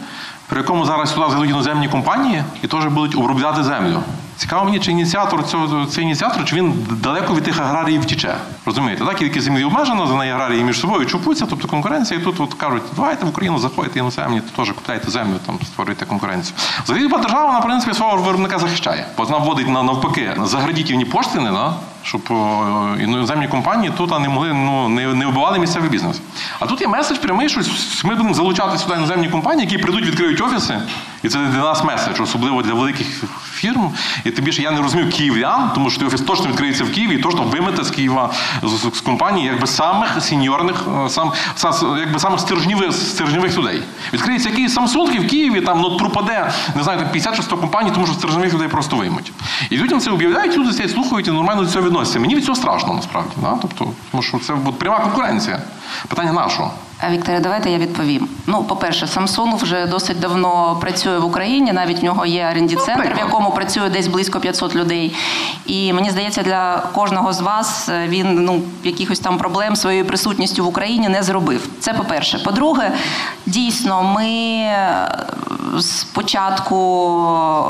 [0.49, 4.03] при якому зараз сюди зайдуть іноземні компанії і теж будуть обробляти землю.
[4.37, 8.37] Цікаво мені, чи ініціатор цього цей ініціатор, чи він далеко від тих аграріїв втіче.
[8.67, 12.21] Розумієте, так кількість землі обмежена, за неї аграрії між собою чупуться, тобто конкуренція.
[12.21, 16.07] І тут от кажуть, давайте в Україну заходите іноземні, то теж купляйте землю, там створюйте
[16.07, 16.57] конкуренцію.
[16.85, 19.07] Взагалі держава, вона, принципі, свого виробника захищає.
[19.17, 21.75] Бо вона вводить на навпаки заградітівні поштини, да?
[22.05, 22.21] Щоб
[23.01, 26.21] іноземні компанії тут не могли ну не, не вбивали місцевий бізнес.
[26.61, 27.61] А тут є меседж прямий, що
[28.05, 30.81] ми будемо залучати сюди іноземні компанії, які прийдуть, відкриють офіси
[31.25, 33.91] І це для нас меседж, особливо для великих фірм.
[34.25, 37.15] І тим більше я не розумів київлян, тому що той офіс точно відкриється в Києві
[37.15, 38.31] і точно вимете з Києва
[38.63, 43.83] з, з, компанії якби самих сеньорних, е, сам, сам якби самих стержнівих, стержнівих людей.
[44.13, 47.91] Відкриється якийсь Samsung в Києві, там ну, пропаде, не знаю, там 50 чи 100 компаній,
[47.95, 49.33] тому що стержневих людей просто виймуть.
[49.71, 52.21] І людям це об'являють, люди сидять, слухають і нормально до цього відносяться.
[52.21, 53.31] Мені від цього страшно насправді.
[53.37, 53.59] Да?
[53.63, 55.59] Тобто, тому що це от, пряма конкуренція.
[56.09, 56.73] Питання нашого.
[57.01, 58.29] А, Вікторе, давайте я відповім.
[58.47, 61.73] Ну, по-перше, Samsung вже досить давно працює в Україні.
[61.73, 65.17] Навіть в нього є rd центр в якому працює десь близько 500 людей.
[65.67, 70.65] І мені здається, для кожного з вас е, він ну якихось там проблем своєю присутністю
[70.65, 71.69] в Україні не зробив.
[71.81, 72.39] Це по-перше.
[72.39, 72.93] По-друге,
[73.47, 75.09] дійсно, ми е,
[75.79, 76.77] з початку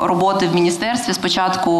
[0.02, 1.70] роботи в міністерстві, з початку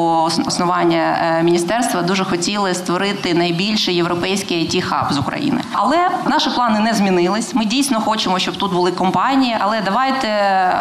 [0.47, 5.61] основання е, міністерства, дуже хотіли створити найбільший європейський it хаб з України.
[5.73, 6.95] Але наші плани не
[7.43, 7.55] змінились.
[7.55, 9.57] Ми дійсно хочемо, щоб тут були компанії.
[9.61, 10.29] Але давайте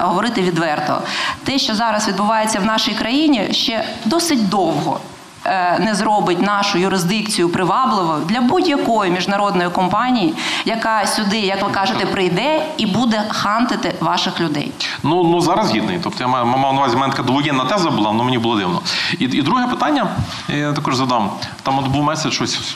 [0.01, 1.01] говорити відверто.
[1.43, 4.99] Те, що зараз відбувається в нашій країні, ще досить довго.
[5.45, 10.33] е, Не зробить нашу юрисдикцію привабливою для будь-якої міжнародної компанії,
[10.65, 14.71] яка сюди, як ви кажете, прийде і буде хантити ваших людей.
[15.03, 15.99] Ну, ну зараз гідний.
[16.03, 18.81] Тобто я маю мав на увазі, мене така довоєнна теза була, але мені було дивно.
[19.19, 20.07] І, і друге питання,
[20.47, 21.29] я також задам.
[21.63, 22.75] Там от був меседж щось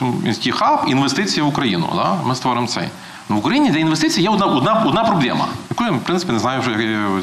[0.52, 1.86] хаб, інвестиції в Україну.
[1.96, 2.14] Да?
[2.24, 2.88] Ми створимо цей.
[3.30, 6.38] Ну, в Україні для інвестицій є одна, одна, одна проблема, яку я, в принципі, не
[6.38, 6.70] знаю, вже,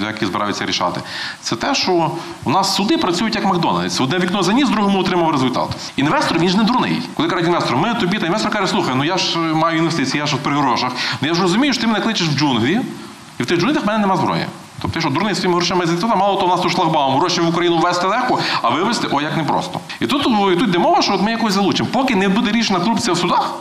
[0.05, 1.01] як- і збираються рішати.
[1.41, 2.11] Це те, що
[2.43, 4.01] у нас суди працюють як Макдональдс.
[4.01, 5.69] Одне вікно заніс, другому отримав результат.
[5.95, 7.01] Інвестор він ж не дурний.
[7.13, 10.25] Коли кажуть інвестор, ми тобі, та інвестор каже, слухай, ну я ж маю інвестиції, я
[10.25, 10.91] ж при грошах.
[11.21, 12.81] Ну я ж розумію, що ти мене кличеш в джунглі,
[13.39, 14.45] і в тих джунглях в мене нема зброї.
[14.81, 17.47] Тобто, що дурний з цими грошима зайти, мало того, у нас тут шлагбаум, гроші в
[17.49, 19.79] Україну ввести легко, а вивезти о як непросто.
[19.99, 20.21] І тут,
[20.53, 21.89] і тут йде мова, що от ми якось залучимо.
[21.91, 23.53] Поки не буде рішена корупція в судах,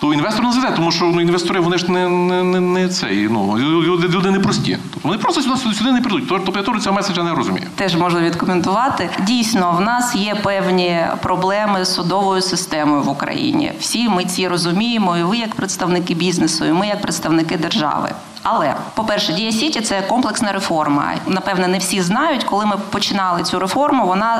[0.00, 3.28] то інвестор не зайде, тому що ну, інвестори вони ж не, не, не, не цей,
[3.28, 4.78] ну, люди, люди не прості.
[4.92, 6.28] Тобто вони просто сюди, сюди не прийдуть.
[6.28, 7.66] Тобто я теж цього меседжа не розумію.
[7.74, 9.10] Теж можу відкоментувати.
[9.26, 13.72] Дійсно, в нас є певні проблеми з судовою системою в Україні.
[13.80, 18.10] Всі ми ці розуміємо, і ви як представники бізнесу, і ми як представники держави.
[18.50, 21.14] Але, по-перше, Дія Сіті це комплексна реформа.
[21.26, 24.36] Напевне, не всі знають, коли ми починали цю реформу, вона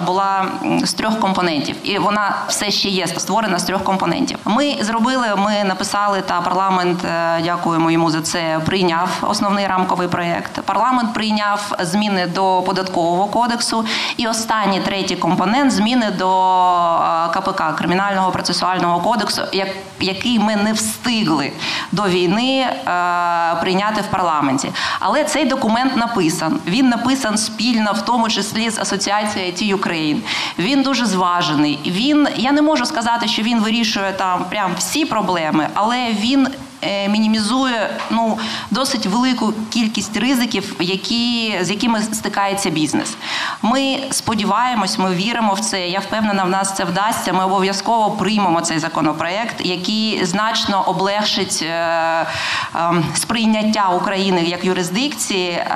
[0.00, 0.44] е, була
[0.84, 4.38] з трьох компонентів, і вона все ще є створена з трьох компонентів.
[4.44, 10.60] Ми зробили, ми написали, та парламент, е, дякуємо йому за це, прийняв основний рамковий проєкт.
[10.62, 13.84] Парламент прийняв зміни до податкового кодексу,
[14.16, 16.28] і останній третій компонент зміни до
[17.26, 19.68] е, КПК Кримінального процесуального кодексу, як,
[20.00, 21.52] який ми не встигли
[21.92, 22.66] до війни
[23.54, 24.72] прийняти в парламенті.
[25.00, 26.58] Але цей документ написан.
[26.66, 30.18] Він написан спільно, в тому числі з асоціацією IT Ukraine.
[30.58, 31.78] Він дуже зважений.
[31.86, 36.48] Він я не можу сказати, що він вирішує там прям всі проблеми, але він.
[36.82, 38.38] Е, Мінімізує ну
[38.70, 43.16] досить велику кількість ризиків, які з якими стикається бізнес.
[43.62, 45.88] Ми сподіваємось, ми віримо в це.
[45.88, 47.32] Я впевнена, в нас це вдасться.
[47.32, 52.26] Ми обов'язково приймемо цей законопроект, який значно облегшить е, е,
[53.14, 55.66] сприйняття України як юрисдикції е,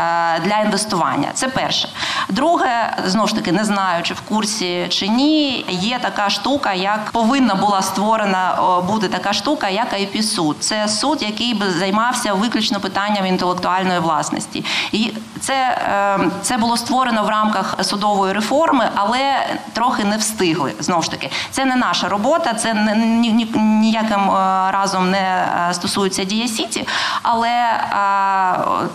[0.44, 1.28] для інвестування.
[1.34, 1.88] Це перше.
[2.28, 5.64] Друге, знову ж таки, не знаю, чи в курсі чи ні.
[5.68, 10.56] Є така штука, як повинна була створена бути така штука, як IP суд.
[10.60, 14.64] Це суд, який би займався виключно питанням інтелектуальної власності.
[14.92, 20.72] І це, е, це було створено в рамках судової реформи, але трохи не встигли.
[20.80, 24.34] Знову ж таки, це не наша робота, це не- ні, ні, ніяким е,
[24.70, 26.88] разом не е, стосується Дія Сіті,
[27.22, 28.88] але е,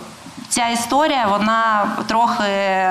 [0.50, 2.42] Ця історія вона трохи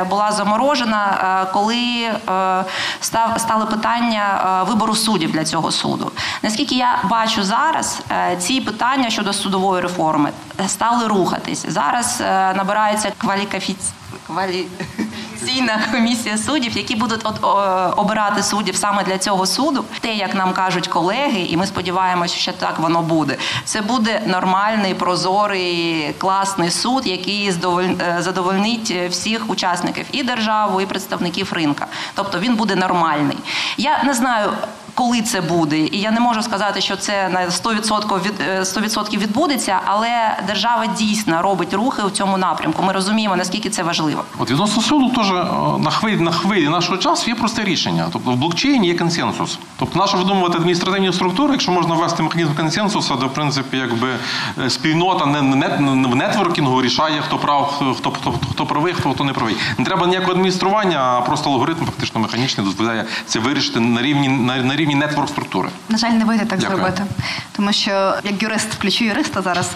[0.10, 1.06] була заморожена,
[1.48, 2.66] е, коли е,
[3.02, 6.12] став стали питання е, вибору суддів для цього суду.
[6.44, 8.02] Наскільки я бачу зараз,
[8.40, 10.32] ці питання щодо судової реформи
[10.68, 11.66] стали рухатись.
[11.68, 13.78] Зараз Набирається набирається квалікафіц...
[15.40, 17.40] кваліфікаційна комісія суддів, які будуть от,
[17.98, 19.86] обирати суддів саме для цього суду.
[20.00, 23.38] Те, як нам кажуть колеги, і ми сподіваємося, що так воно буде.
[23.64, 27.54] Це буде нормальний, прозорий, класний суд, який е,
[28.20, 31.88] задовольнить всіх учасників і державу, і представників ринка.
[32.16, 33.38] Тобто він буде нормальний.
[33.78, 34.52] Я не знаю.
[34.94, 39.18] Коли це буде, і я не можу сказати, що це на 100% від е, 100%
[39.18, 42.84] відбудеться, але держава дійсно робить рухи в цьому напрямку.
[42.84, 44.24] Ми розуміємо наскільки це важливо.
[44.38, 45.34] От відносно суду теж е,
[45.80, 48.08] на хвилі, на хвилі нашого часу є просте рішення.
[48.14, 49.60] Тобто в блокчейні є консенсус.
[49.80, 54.10] Тобто, нащо видумувати адміністративні структури, якщо можна ввести механізм консенсусу, де в принципі якби
[54.66, 55.68] е, спільнота не,
[56.08, 59.56] в нетворкінгу рішає, хто прав, хто, хто, хто правий, хто, хто не правий.
[59.78, 64.58] Не треба ніякого адміністрування, а просто алгоритм фактично механічний дозволяє це вирішити на рівні на,
[64.58, 65.70] на рівні нетворк структури.
[65.90, 66.78] На жаль, не вийде так Дякую.
[66.78, 67.04] зробити.
[67.56, 67.92] тому що
[68.24, 69.72] як юрист включу юриста зараз,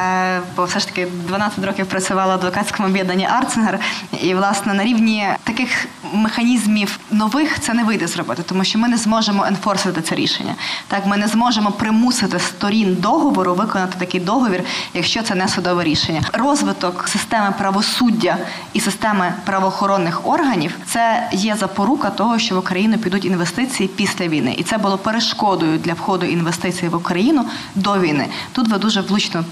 [0.00, 3.78] е, бо все ж таки 12 років працювала в адвокатському об'єднанні Арцингер,
[4.22, 8.96] і власне на рівні таких механізмів нових це не вийде зробити, тому що ми не
[8.96, 10.54] зможемо енфорсити це рішення.
[10.88, 16.20] Так, ми не зможемо примусити сторін договору виконати такий договір, якщо це не судове рішення.
[16.32, 18.38] Розвиток системи правосуддя
[18.72, 24.54] і системи правоохоронних органів це є запорука того, що в Україну підуть інвестиції після війни,
[24.58, 27.44] і це було перешкодою для входу інвестицій в Україну
[27.74, 28.26] до війни.
[28.52, 29.44] Тут ви дуже влучно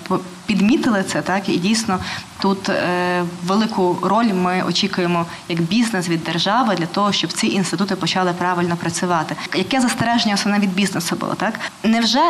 [0.46, 1.98] підмітили це, так і дійсно
[2.40, 7.96] тут е, велику роль ми очікуємо як бізнес від держави для того, щоб ці інститути
[7.96, 9.36] почали правильно працювати.
[9.54, 11.60] Яке застереження основне від бізнесу було так?
[11.84, 12.20] Невже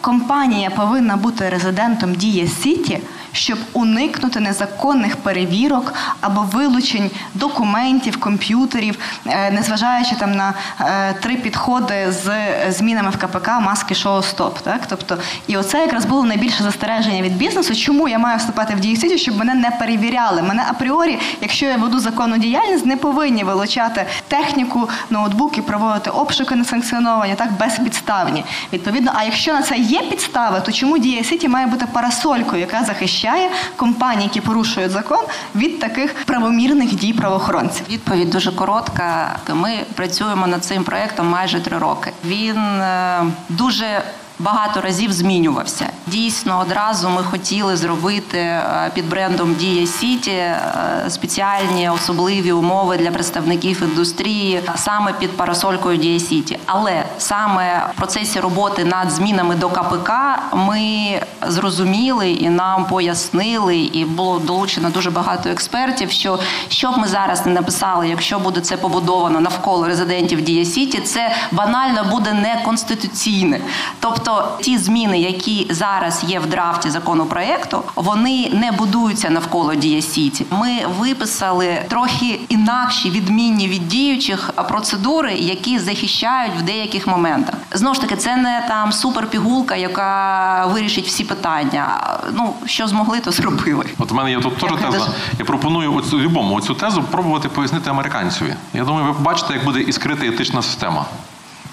[0.00, 3.00] компанія повинна бути резидентом Дія Сіті,
[3.32, 12.12] щоб уникнути незаконних перевірок або вилучень документів, комп'ютерів, е, незважаючи там на е, три підходи
[12.12, 12.30] з
[12.72, 14.58] змінами в КПК, маски шоу стоп.
[14.58, 17.74] Так, тобто, і оце якраз було найбільше застереження від бізнесу.
[17.74, 20.42] Чому я маю вступати в Дія City, щоб мене не перевіряли?
[20.42, 27.34] Мене апріорі, якщо я веду законну діяльність, не повинні вилучати техніку, ноутбуки, проводити обшуки несанкціоновані,
[27.34, 28.44] так безпідставні.
[28.72, 32.84] Відповідно, а якщо на це є підстави, то чому Дія City має бути парасолькою, яка
[32.84, 37.86] захищає компанії, які порушують закон від таких правомірних дій правоохоронців?
[37.90, 39.36] Відповідь дуже коротка.
[39.54, 42.12] Ми працюємо над цим проектом майже три роки.
[42.24, 44.02] Він е, дуже
[44.38, 45.86] багато разів змінювався.
[46.06, 50.60] Дійсно, одразу ми хотіли зробити е, під брендом Дія City е,
[51.08, 56.58] спеціальні особливі умови для представників індустрії саме під парасолькою Дія City.
[56.66, 60.12] Але саме в процесі роботи над змінами до КПК
[60.52, 66.10] ми зрозуміли і нам пояснили, і було долучено дуже багато експертів.
[66.10, 71.00] Що що б ми зараз не написали, якщо буде це побудовано навколо резидентів Дія City,
[71.00, 73.60] це банально буде неконституційне.
[74.00, 74.25] Тобто
[74.60, 80.46] ті зміни, які зараз є в драфті законопроекту, вони не будуються навколо Дія Сіті.
[80.50, 87.54] Ми виписали трохи інакші відмінні від діючих процедури, які захищають в деяких моментах.
[87.72, 91.86] Знову ж таки, це не там суперпігулка, яка вирішить всі питання.
[92.32, 93.86] Ну що змогли, то зробили.
[93.98, 95.08] От в мене є тут теж теза.
[95.38, 98.54] Я пропоную оцю любому оцю тезу пробувати пояснити американцеві.
[98.74, 101.04] Я думаю, ви побачите, як буде іскрити етична система.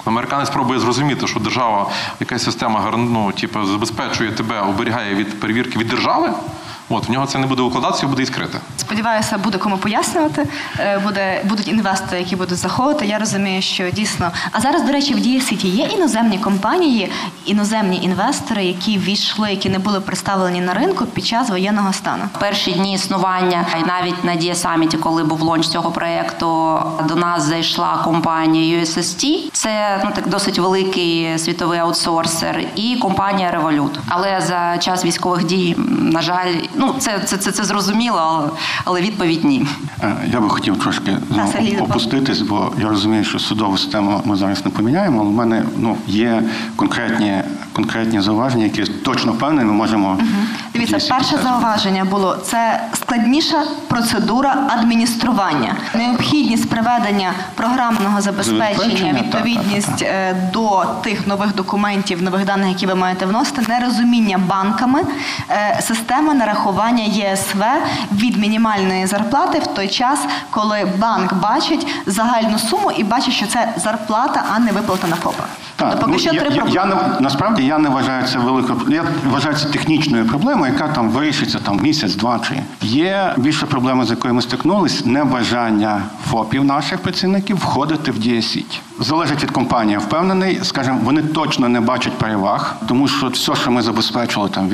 [0.05, 1.89] Американець спробує зрозуміти, що держава,
[2.19, 6.33] якась система ну, типу, забезпечує тебе, оберігає від перевірки від держави.
[6.95, 8.59] От в нього це не буде укладатися, буде іскрити.
[8.77, 10.47] Сподіваюся, буде кому пояснювати.
[10.79, 13.05] Е, буде будуть інвестори, які будуть заходити.
[13.05, 14.31] Я розумію, що дійсно.
[14.51, 17.11] А зараз, до речі, в Дія Сіті є іноземні компанії,
[17.45, 22.23] іноземні інвестори, які війшли, які не були представлені на ринку під час воєнного стану.
[22.39, 27.43] Перші дні існування, і навіть на Дія Саміті, коли був лонч цього проєкту, до нас
[27.43, 29.49] зайшла компанія USST.
[29.51, 33.97] Це ну так досить великий світовий аутсорсер, і компанія Revolut.
[34.07, 36.53] Але за час військових дій, на жаль,
[36.85, 38.51] Ну, це це, це, це зрозуміло,
[38.85, 39.65] але відповідь ні.
[40.03, 44.65] Е, я би хотів трошки знову опуститись, бо я розумію, що судову систему ми зараз
[44.65, 46.43] не поміняємо, але в мене ну, є
[46.75, 47.43] конкретні
[47.73, 50.09] конкретні зауваження, які точно впевнені, ми можемо.
[50.09, 50.27] Угу.
[50.73, 60.07] Дивіться, перше зауваження було це складніша процедура адміністрування, необхідність приведення програмного забезпечення, відповідність так, так,
[60.07, 60.07] так.
[60.09, 65.01] Е, до тих нових документів, нових даних, які ви маєте вносити, нерозуміння банками,
[65.49, 67.63] е, системи нарахування ЄСВ
[68.11, 73.73] від мінімальної зарплати в той час, коли банк бачить загальну суму і бачить, що це
[73.77, 75.43] зарплата, а не виплата на ФОПа.
[75.91, 79.03] Тобто, поки ну, що я, три я, я насправді я не вважаю це великою я
[79.31, 84.33] вважаю це технічною проблемою, яка там вирішиться там місяць-два чи є більше проблема, з якою
[84.33, 88.81] ми стикнулись, небажання ФОПів наших працівників входити в дієсіть.
[88.99, 93.81] Залежить від компанії, впевнений, скажімо, вони точно не бачать переваг, тому що все, що ми
[93.81, 94.69] забезпечили, там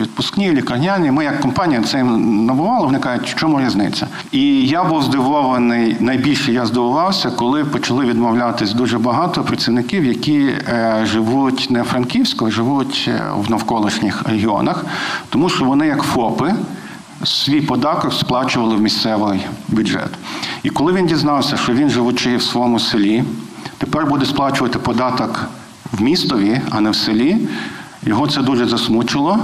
[0.00, 4.06] відпускні, лікарняні, ми як компанія це їм набувало, вони кажуть, в чому різниця.
[4.32, 11.02] І я був здивований, найбільше я здивувався, коли почали відмовлятись дуже багато працівників, які е,
[11.04, 14.84] живуть не в Франківську, а живуть е, в навколишніх регіонах,
[15.28, 16.54] тому що вони як ФОПи.
[17.24, 20.10] Свій податок сплачували в місцевий бюджет.
[20.62, 23.24] І коли він дізнався, що він живучи в своєму селі,
[23.78, 25.46] тепер буде сплачувати податок
[25.92, 27.48] в містові, а не в селі.
[28.06, 29.38] Його це дуже засмучило.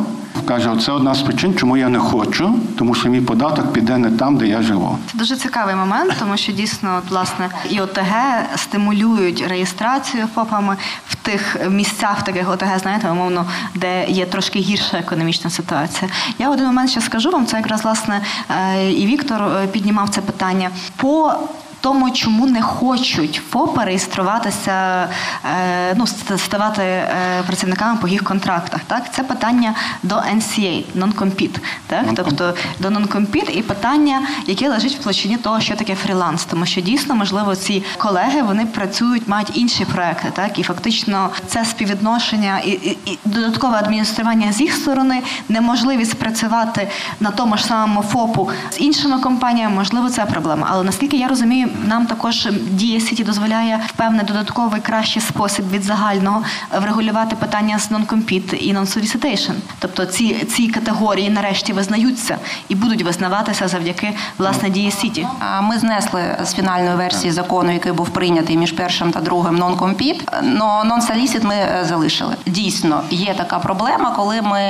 [0.45, 4.11] Каже, це одна з причин, чому я не хочу, тому що мій податок піде не
[4.11, 4.99] там, де я живу.
[5.13, 8.15] Це дуже цікавий момент, тому що дійсно от, власне і ОТГ
[8.57, 10.77] стимулюють реєстрацію ФОПами
[11.09, 16.11] в тих місцях, в таких ОТГ, знаєте, умовно, де є трошки гірша економічна ситуація.
[16.39, 17.47] Я один момент ще скажу вам.
[17.47, 18.21] Це якраз власне
[18.51, 21.35] е, і Віктор е, піднімав це питання по
[21.83, 25.09] тому, чому не хочуть ФОПи реєструватися,
[25.45, 27.09] е, ну ставати е,
[27.47, 28.81] працівниками по їх контрактах.
[28.87, 32.15] Так, це питання до NCA, non-compete, так, Non-compete.
[32.15, 36.81] тобто до non-compete і питання, яке лежить в площині того, що таке фріланс, тому що
[36.81, 42.71] дійсно можливо ці колеги вони працюють, мають інші проекти, так і фактично це співвідношення і,
[42.71, 46.89] і, і додаткове адміністрування з їх сторони, неможливість працювати
[47.21, 50.67] на тому ж самому ФОПу з іншими компаніями, можливо, це проблема.
[50.71, 55.83] Але наскільки я розумію, нам також дія Сіті дозволяє в певний додатковий кращий спосіб від
[55.83, 56.43] загального
[56.81, 59.55] врегулювати питання з non-compete і non-solicitation.
[59.79, 65.27] Тобто ці, ці категорії нарешті визнаються і будуть визнаватися завдяки власне дії Сіті.
[65.39, 70.43] А Ми знесли з фінальної версії закону, який був прийнятий між першим та другим non-compete,
[70.43, 72.37] но non-solicit ми е, залишили.
[72.47, 74.61] Дійсно, є така проблема, коли ми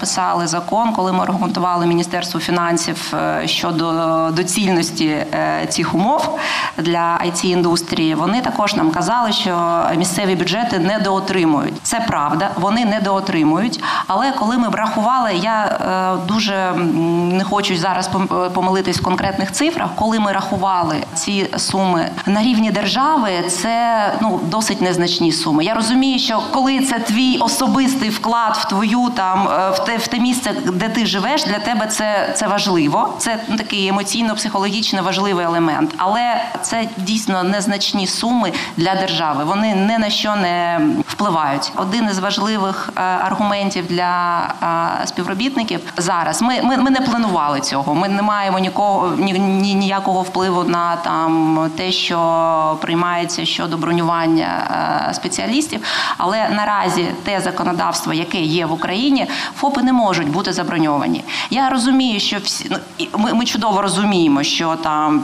[0.00, 6.27] писали закон, коли ми аргументували Міністерству фінансів е, щодо доцільності е, цих умов
[6.76, 8.14] для it індустрії.
[8.14, 11.74] Вони також нам казали, що місцеві бюджети недоотримують.
[11.82, 13.80] Це правда, вони недоотримують.
[14.06, 16.72] Але коли ми врахували, я е, дуже
[17.38, 19.90] не хочу зараз пом- помилитись в конкретних цифрах.
[19.94, 25.64] Коли ми рахували ці суми на рівні держави, це ну досить незначні суми.
[25.64, 30.06] Я розумію, що коли це твій особистий вклад в твою там е, в те в
[30.06, 33.14] те місце, де ти живеш, для тебе це, це важливо.
[33.18, 35.94] Це такий емоційно-психологічно важливий елемент.
[35.96, 36.17] Але
[36.62, 39.44] це дійсно незначні суми для держави.
[39.44, 41.72] Вони ні на що не впливають.
[41.76, 44.40] Один із важливих е, аргументів для
[45.02, 46.42] е, співробітників зараз.
[46.42, 47.94] Ми, ми, ми не планували цього.
[47.94, 54.48] Ми не маємо нікого ні, ні, ніякого впливу на там те, що приймається щодо бронювання
[55.10, 55.80] е, спеціалістів.
[56.16, 61.24] Але наразі те законодавство, яке є в Україні, ФОПи не можуть бути заброньовані.
[61.50, 62.76] Я розумію, що всі ну,
[63.18, 65.22] ми, ми чудово розуміємо, що там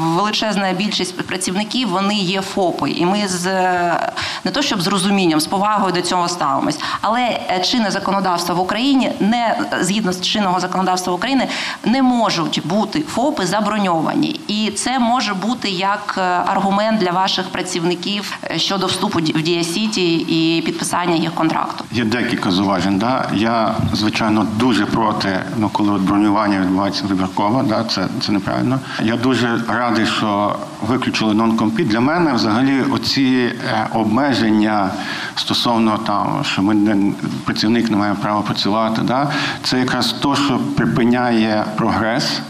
[0.00, 4.12] величезна більшість працівників вони є ФОПи, і ми з е,
[4.44, 6.78] не то щоб з розумінням, з повагою до цього ставимось.
[7.00, 11.48] Але е, чинне законодавство в Україні не згідно з чинного законодавства України
[11.84, 18.38] не можуть бути ФОПи заброньовані, і це може бути як е, аргумент для ваших працівників
[18.56, 21.84] щодо вступу в Дія Сіті і підписання їх контракту.
[21.92, 22.98] Є декілька зауважень.
[22.98, 23.28] Да?
[23.34, 27.84] Я, звичайно, дуже проти, ну, коли от бронювання відбувається вибірково, да?
[27.84, 28.80] це, це неправильно.
[29.02, 31.88] Я дуже радий, що виключили нон-компіт.
[31.88, 34.90] Для мене взагалі оці е, обмеження
[35.36, 37.12] стосовно там, що ми не,
[37.44, 39.30] працівник не має права працювати, да?
[39.62, 42.40] це якраз то, що припиняє прогрес.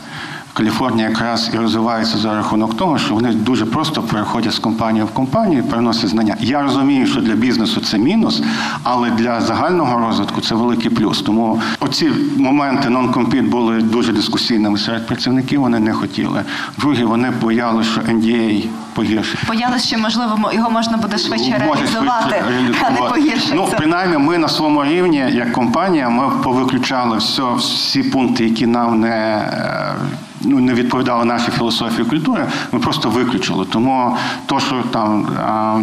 [0.53, 5.11] Каліфорнія якраз і розвивається за рахунок того, що вони дуже просто переходять з компанії в
[5.11, 6.36] компанію, і переносять знання.
[6.40, 8.42] Я розумію, що для бізнесу це мінус,
[8.82, 11.22] але для загального розвитку це великий плюс.
[11.22, 15.61] Тому оці моменти non-compete були дуже дискусійними серед працівників.
[15.61, 16.42] Вони не хотіли.
[16.78, 18.64] Другі вони боялися, що NDA
[18.95, 19.47] погіршить.
[19.47, 23.14] Боялися, що можливо його можна буде швидше реалізувати, а не реалізувати.
[23.14, 23.55] погіршиться.
[23.55, 29.01] Ну, принаймні, ми на своєму рівні, як компанія, ми повиключали все, всі пункти, які нам
[29.01, 29.95] не, е,
[30.41, 33.64] ну, не відповідали нашій філософії культури, ми просто виключили.
[33.72, 34.16] Тому
[34.47, 35.26] то, що там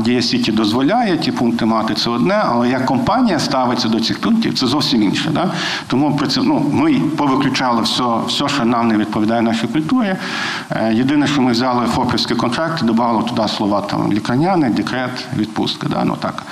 [0.05, 4.59] Дія Сіті дозволяє ті пункти мати, це одне, але як компанія ставиться до цих пунктів,
[4.59, 5.29] це зовсім інше.
[5.33, 5.51] Да?
[5.87, 10.15] Тому при це- ну, ми повиключали все, все, що нам не відповідає нашій культурі.
[10.71, 15.87] Е, Єдине, що ми взяли ФОПівські контракти, додали туди слова там лікарняний, декрет, відпустка.
[15.87, 16.03] Да?
[16.03, 16.43] Ну так,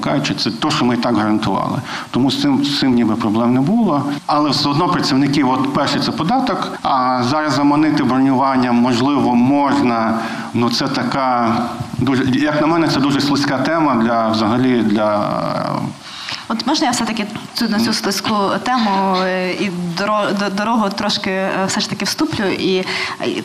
[0.00, 1.78] кажучи, це те, що ми і так гарантували.
[2.10, 4.04] Тому з цим, з цим ніби проблем не було.
[4.26, 10.18] Але все одно працівників, от перший це податок, а зараз заманити бронюванням, можливо, можна.
[10.54, 11.56] Ну це така
[11.98, 15.30] дуже, як на мене, це дуже слизька тема для взагалі для.
[16.48, 18.34] От можна я все-таки цю на цю слизьку
[18.64, 22.44] тему е, і доро- дорогу трошки е, все ж таки вступлю.
[22.44, 22.84] І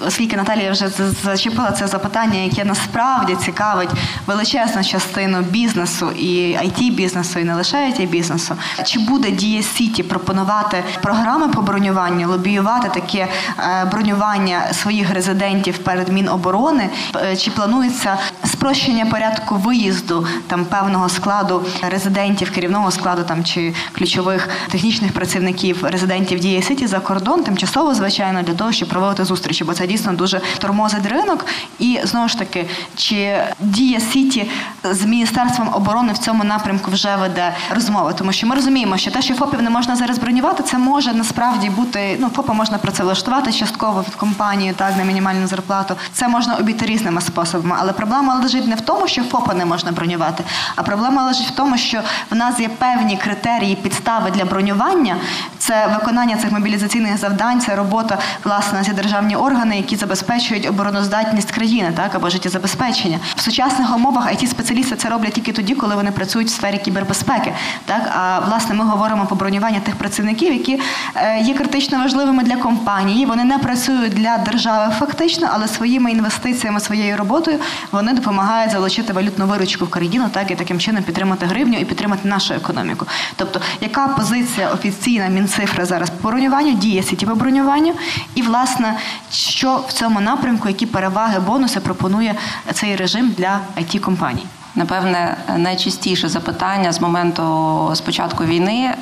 [0.07, 0.87] оскільки Наталія вже
[1.23, 3.89] зачепила це запитання, яке насправді цікавить
[4.27, 10.03] величезну частину бізнесу і IT бізнесу, і не лише IT бізнесу, чи буде Дія City
[10.03, 13.27] пропонувати програми по бронюванню, лобіювати таке
[13.59, 16.89] е, бронювання своїх резидентів перед Міноборони?
[17.37, 18.17] Чи планується
[18.59, 26.39] спрощення порядку виїзду там певного складу резидентів, керівного складу там чи ключових технічних працівників резидентів
[26.39, 30.41] Дія City за кордон, тимчасово, звичайно, для того, щоб проводити зустрічі, бо це дійсно дуже
[30.57, 31.45] тормозить ринок.
[31.79, 34.49] І знову ж таки, чи Дія Сіті
[34.83, 39.21] з міністерством оборони в цьому напрямку вже веде розмови, тому що ми розуміємо, що те,
[39.21, 44.01] що ФОПів не можна зараз бронювати, це може насправді бути ну ФОПа можна працевлаштувати частково
[44.01, 45.95] від компанії, так на мінімальну зарплату.
[46.13, 49.91] Це можна обійти різними способами, але проблема лежить не в тому, що ФОПа не можна
[49.91, 50.43] бронювати,
[50.75, 55.15] а проблема лежить в тому, що в нас є певні критерії підстави для бронювання.
[55.57, 61.91] Це виконання цих мобілізаційних завдань, це робота власне ці державні органи, які забезпечують обороноздатність країни,
[61.95, 63.19] так або життєзабезпечення.
[63.35, 67.53] В сучасних умовах it спеціалісти це роблять тільки тоді, коли вони працюють в сфері кібербезпеки.
[67.85, 70.81] Так а власне ми говоримо про бронювання тих працівників, які
[71.15, 73.25] е, є критично важливими для компанії.
[73.25, 77.59] Вони не працюють для держави фактично, але своїми інвестиціями, своєю роботою
[77.91, 78.38] вони допомагають
[78.71, 83.05] залучити валютну виручку в країну, так і таким чином підтримати гривню і підтримати нашу економіку.
[83.35, 87.93] Тобто, яка позиція офіційна мінцифра зараз по бронюванню, діє сіті по бронюванню,
[88.35, 88.95] і власне
[89.31, 92.35] що в цьому напрямку, які переваги, бонуси пропонує
[92.73, 94.45] цей режим для it компаній
[94.75, 98.93] Напевне, найчастіше запитання з моменту спочатку війни.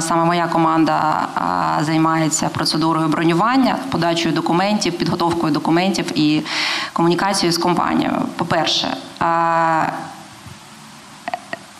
[0.00, 1.28] Саме моя команда
[1.80, 6.42] займається процедурою бронювання, подачею документів, підготовкою документів і
[6.92, 8.16] комунікацією з компанією.
[8.36, 8.96] По-перше,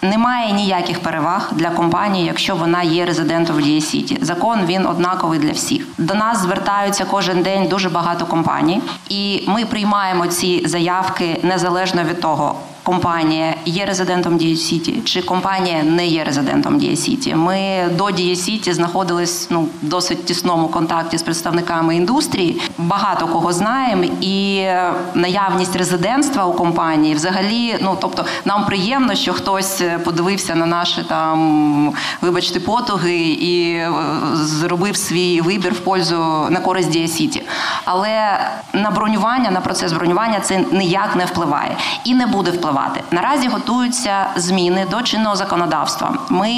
[0.02, 4.18] немає ніяких переваг для компанії, якщо вона є резидентом в Дія Сіті.
[4.20, 5.86] Закон він однаковий для всіх.
[5.98, 12.20] До нас звертаються кожен день дуже багато компаній, і ми приймаємо ці заявки незалежно від
[12.20, 17.34] того компанія є резидентом Дія City, чи компанія не є резидентом Дія City.
[17.34, 22.60] Ми до Дія City знаходились ну в досить тісному контакті з представниками індустрії.
[22.78, 24.66] Багато кого знаємо, і
[25.14, 31.92] наявність резидентства у компанії взагалі, ну тобто, нам приємно, що хтось подивився на наші там,
[32.20, 33.92] вибачте, потуги і е,
[34.34, 37.42] зробив свій вибір в пользу на користь Дія City.
[37.84, 38.38] Але
[38.72, 43.00] на бронювання, на процес бронювання це ніяк не впливає і не буде впливати впливати.
[43.10, 46.14] Наразі готуються зміни до чинного законодавства.
[46.28, 46.48] Ми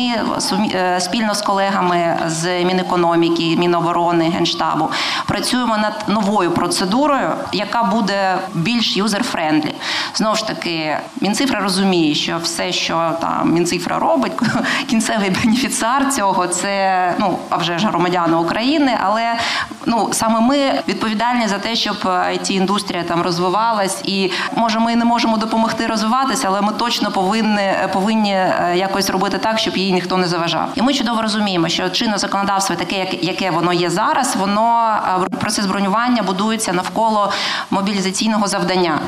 [0.74, 4.90] е, спільно з колегами з Мінекономіки, Міноборони, Генштабу
[5.26, 9.74] працюємо над новою процедурою, яка буде більш user-friendly.
[10.14, 14.32] Знову ж таки, мінцифра розуміє, що все, що там мінцифра робить,
[14.86, 19.38] кінцевий бенефіціар цього це ну а вже ж громадяни України, але
[19.86, 20.56] ну саме ми
[20.88, 26.05] відповідальні за те, щоб it індустрія там розвивалась, і може ми не можемо допомогти розвивати
[26.06, 30.68] розвиватися, але ми точно повинні повинні е, якось робити так, щоб їй ніхто не заважав.
[30.74, 34.96] І ми чудово розуміємо, що чинне законодавство, таке, яке воно є зараз, воно
[35.32, 37.32] е, процес бронювання будується навколо
[37.70, 38.98] мобілізаційного завдання.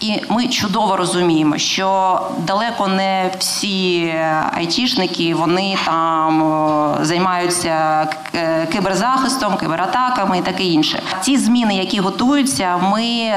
[0.00, 4.14] І ми чудово розуміємо, що далеко не всі
[4.52, 6.42] айтішники вони там
[7.02, 8.06] займаються
[8.72, 11.02] киберзахистом, кибератаками і таке інше.
[11.20, 13.34] Ці зміни, які готуються, ми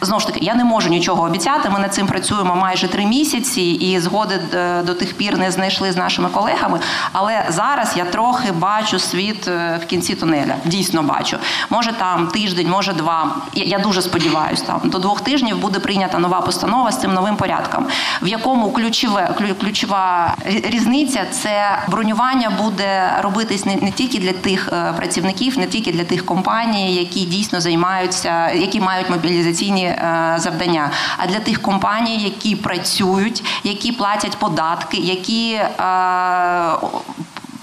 [0.00, 1.70] знову ж таки я не можу нічого обіцяти.
[1.70, 5.92] Ми над цим працюємо майже три місяці, і згоди е, до тих пір не знайшли
[5.92, 6.80] з нашими колегами.
[7.12, 10.54] Але зараз я трохи бачу світ е, в кінці тунеля.
[10.64, 11.36] Дійсно бачу.
[11.70, 13.36] Може там тиждень, може два.
[13.54, 17.86] Я дуже сподіваюся, там до двох тижнів буде прийнята нова постанова з цим новим порядком,
[18.22, 24.92] в якому ключове ключова різниця це бронювання буде робитись не, не тільки для тих е,
[24.96, 29.94] працівників, не тільки для тих компаній, які дійсно займаються, які мають мобілізаційні
[30.36, 35.68] завдання, а для тих компаній, які які працюють, які платять податки, які е,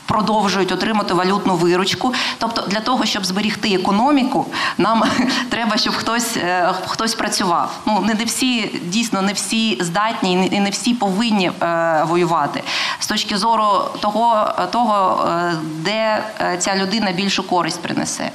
[0.05, 2.13] продовжують отримати валютну виручку.
[2.37, 4.45] Тобто, для того, щоб зберігти економіку,
[4.77, 5.03] нам
[5.49, 7.71] треба, щоб хтось е, хтось працював.
[7.85, 12.63] Ну не всі дійсно не всі здатні і не всі повинні е, воювати
[12.99, 13.65] з точки зору
[13.99, 16.23] того, того, е, де
[16.59, 18.31] ця людина більшу користь принесе.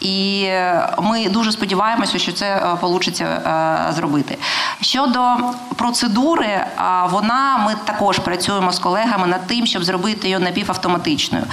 [0.00, 0.48] І
[1.02, 3.40] ми дуже сподіваємося, що це вийде
[3.90, 4.38] зробити.
[4.80, 5.36] Щодо
[5.76, 6.66] процедури,
[7.10, 11.44] вона ми також працюємо з колегами над тим, щоб зробити її напівавтоматичною автоматичною.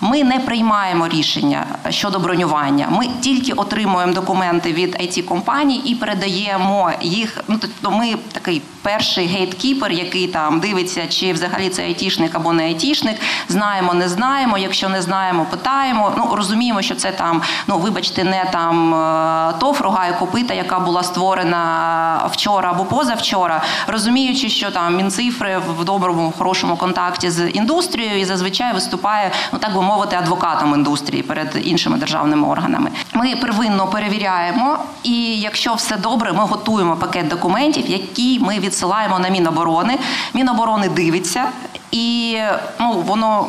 [0.00, 2.88] Ми не приймаємо рішення щодо бронювання.
[2.90, 7.44] Ми тільки отримуємо документи від it компаній і передаємо їх.
[7.48, 12.64] Ну то ми такий перший гейткіпер, який там дивиться, чи взагалі це айтішник або не
[12.64, 13.20] айтішник.
[13.48, 14.58] Знаємо, не знаємо.
[14.58, 16.12] Якщо не знаємо, питаємо.
[16.16, 21.02] Ну розуміємо, що це там, ну вибачте, не там е, ТОВ і копита, яка була
[21.02, 28.24] створена вчора або позавчора, розуміючи, що там мінцифри в доброму, хорошому контакті з індустрією і
[28.24, 32.90] зазвичай виступає, ну так би мовити, адвокатом індустрії перед іншими державними органами.
[33.12, 39.28] Ми первинно перевіряємо, і якщо все добре, ми готуємо пакет документів, які ми відсилаємо на
[39.28, 39.98] Міноборони.
[40.34, 41.44] Міноборони дивиться,
[41.90, 42.38] і
[42.80, 43.46] ну воно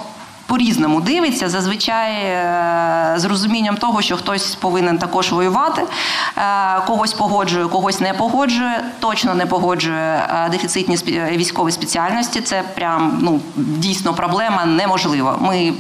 [0.54, 1.50] по-різному дивиться.
[1.50, 5.82] Зазвичай е, з розумінням того, що хтось повинен також воювати,
[6.38, 8.84] е, когось погоджує, когось не погоджує.
[9.00, 10.98] Точно не погоджує е, дефіцитні
[11.32, 12.42] військові спеціальності.
[12.42, 15.38] Це прям ну дійсно проблема неможлива.
[15.42, 15.74] Ми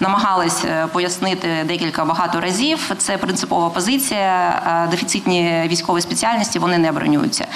[0.00, 2.92] намагались пояснити декілька багато разів.
[2.98, 4.62] Це принципова позиція.
[4.90, 7.46] Дефіцитні військові спеціальності вони не бронюються.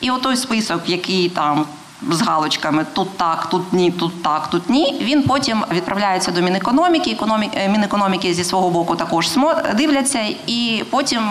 [0.00, 1.66] І отой список, який там.
[2.10, 4.98] З галочками тут так, тут ні, тут так, тут ні.
[5.00, 7.10] Він потім відправляється до Мінекономіки.
[7.10, 7.50] Економі...
[7.54, 9.28] е, Мінекономіки зі свого боку також
[9.74, 11.22] дивляться і потім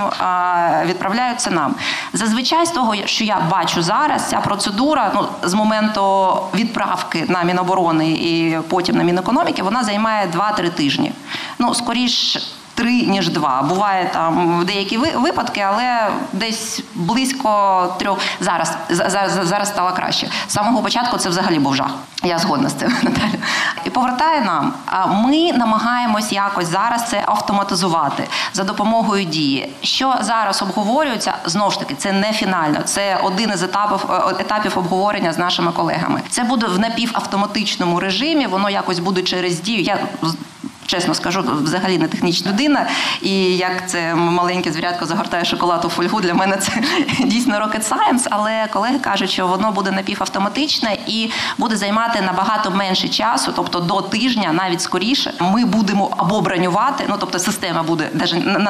[0.85, 1.75] відправляються нам.
[2.13, 8.11] Зазвичай з того, що я бачу зараз, ця процедура ну, з моменту відправки на Міноборони
[8.11, 11.11] і потім на Мінекономіки, вона займає 2-3 тижні.
[11.59, 12.37] Ну, скоріш.
[12.77, 13.61] Три ніж два.
[13.61, 18.19] Буває там деякі випадки, але десь близько трьох.
[18.39, 20.27] Зараз за- за- зараз стало краще.
[20.47, 21.91] З самого початку це взагалі був жах.
[22.23, 23.27] Я згодна з цим, Наталя.
[23.85, 24.73] І повертає нам.
[24.85, 29.69] А Ми намагаємось якось зараз це автоматизувати за допомогою дії.
[29.81, 32.79] Що зараз обговорюється, знову ж таки, це не фінально.
[32.85, 36.21] Це один із етапів е, етапів обговорення з нашими колегами.
[36.29, 38.47] Це буде в напівавтоматичному режимі.
[38.47, 39.81] Воно якось буде через дію.
[39.81, 39.97] Я
[40.87, 42.87] Чесно скажу, взагалі не технічна людина.
[43.21, 46.71] І як це маленьке звірятко загортає шоколад у фольгу, для мене це
[47.23, 53.09] дійсно rocket science, Але колеги кажуть, що воно буде напівавтоматичне і буде займати набагато менше
[53.09, 55.33] часу, тобто до тижня, навіть скоріше.
[55.39, 58.09] Ми будемо або бронювати, ну тобто система буде,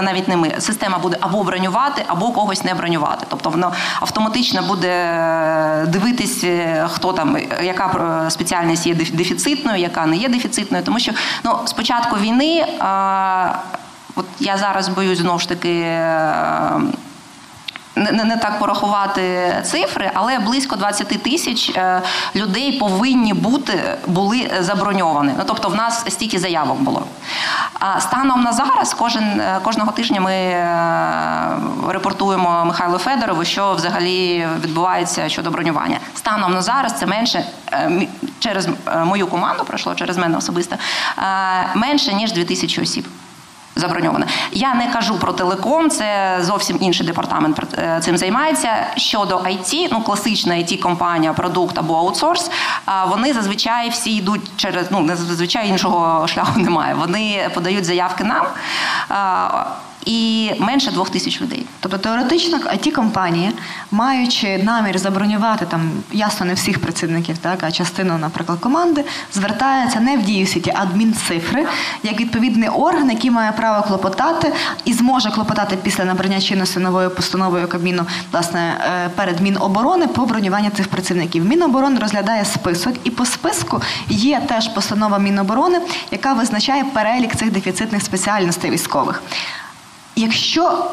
[0.01, 3.25] навіть не ми, система буде або бронювати, або когось не бронювати.
[3.29, 9.77] Тобто воно автоматично буде е, дивитись, е, хто там, яка е, спеціальність є деф- дефіцитною,
[9.77, 11.11] яка не є дефіцитною, тому що
[11.43, 12.65] ну спочатку війни.
[14.15, 16.81] От я зараз боюсь знову ж таки е,
[17.97, 22.01] не, не, так порахувати цифри, але близько 20 тисяч е,
[22.35, 25.33] людей повинні бути були заброньовані.
[25.37, 27.03] Ну тобто, в нас стільки заявок було.
[27.79, 30.67] А станом на зараз, кожен е, кожного тижня ми е,
[31.89, 35.99] репортуємо Михайлу Федорову, що взагалі відбувається щодо бронювання.
[36.15, 37.45] Станом на зараз це менше
[38.39, 38.67] через
[39.05, 40.75] мою команду пройшло через мене особисто
[41.75, 43.07] менше ніж 2000 осіб
[43.79, 44.27] заброньоване.
[44.51, 48.69] Я не кажу про телеком, це зовсім інший департамент е, цим займається.
[48.95, 52.51] Щодо IT, ну класична it компанія продукт або аутсорс.
[52.85, 56.93] а Вони зазвичай всі йдуть через ну не зазвичай іншого шляху немає.
[56.93, 58.45] Вони подають заявки нам.
[60.07, 61.65] І менше двох тисяч людей.
[61.79, 63.51] Тобто теоретично it компанії,
[63.91, 70.17] маючи намір забронювати там ясно не всіх працівників, так а частину, наприклад, команди, звертається не
[70.17, 71.67] в дію сіті адмінцифри,
[72.03, 74.53] як відповідний орган, який має право клопотати
[74.85, 80.69] і зможе клопотати після набрання чинності новою постановою Кабміну, власне, е, перед Міноборони по бронюванню
[80.69, 81.45] цих працівників.
[81.45, 85.81] Міноборони розглядає список, і по списку є теж постанова Міноборони,
[86.11, 89.23] яка визначає перелік цих дефіцитних спеціальностей військових.
[90.17, 90.91] Якщо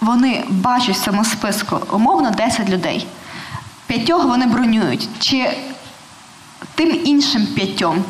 [0.00, 3.06] вони бачать в цьому списку умовно 10 людей,
[3.86, 5.50] п'ятьох вони бронюють, чи
[6.74, 8.04] тим іншим п'ятьом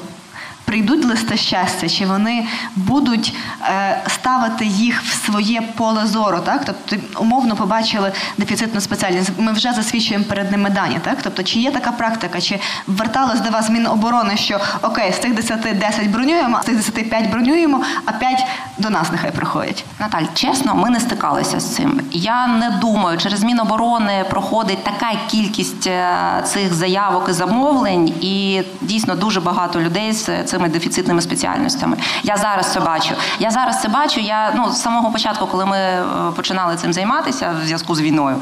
[0.72, 2.46] прийдуть листи щастя, чи вони
[2.76, 6.62] будуть е, ставити їх в своє поле зору, так?
[6.64, 9.30] Тобто, умовно побачили дефіцитну спеціальність.
[9.38, 11.18] Ми вже засвідчуємо перед ними дані, так?
[11.22, 15.60] Тобто, чи є така практика, чи верталось до вас Міноборони, що окей, з тих 10
[15.60, 18.46] 10 бронюємо, з тих 10 5 бронюємо, а 5
[18.78, 19.84] до нас нехай приходять.
[20.00, 22.00] Наталь, чесно, ми не стикалися з цим.
[22.10, 29.14] Я не думаю, через Міноборони проходить така кількість е, цих заявок і замовлень, і дійсно
[29.14, 31.96] дуже багато людей з цими дефіцитними спеціальностями.
[32.22, 33.14] Я зараз це бачу.
[33.38, 34.20] Я зараз це бачу.
[34.20, 36.02] Я ну з самого початку, коли ми е,
[36.36, 38.36] починали цим займатися в зв'язку з війною,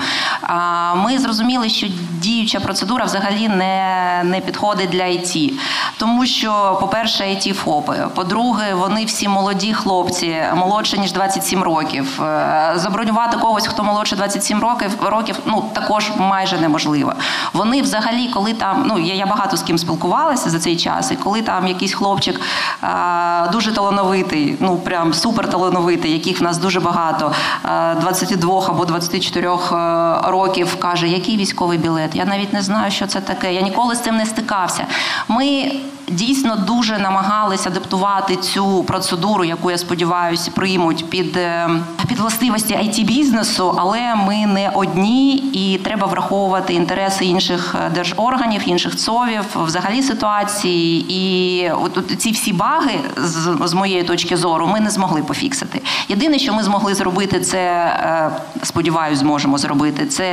[0.96, 1.86] ми зрозуміли, що
[2.20, 5.52] діюча процедура взагалі не, не підходить для ІТ.
[5.98, 12.22] Тому що, по-перше, it ФОПи, по-друге, вони всі молоді хлопці, молодше ніж 27 років.
[12.22, 17.12] Е, Забронювати когось, хто молодше 27 років, років, ну також майже неможливо.
[17.52, 21.16] Вони взагалі, коли там, ну я, я багато з ким спілкувалася за цей час, і
[21.16, 22.40] коли там якийсь хлопчик
[22.82, 27.32] е, дуже талановитий, ну прям супер талановитий, яких в нас дуже багато,
[27.64, 32.16] е, 22 або 24 е, років, каже, який військовий білет?
[32.16, 33.54] Я навіть не знаю, що це таке.
[33.54, 34.86] Я ніколи з цим не стикався.
[35.28, 35.72] Ми
[36.10, 41.70] дійсно дуже намагалися адаптувати цю процедуру, яку я сподіваюся, приймуть під, е,
[42.08, 48.68] під властивості it бізнесу, але ми не одні, і треба враховувати інтереси інших е, держорганів,
[48.68, 51.06] інших ЦОВів, взагалі ситуації.
[51.08, 55.82] І от, ці всі баги, з, з моєї точки зору, ми не змогли пофіксити.
[56.08, 58.30] Єдине, що ми змогли зробити, це е,
[58.62, 60.30] сподіваюсь, зможемо зробити, це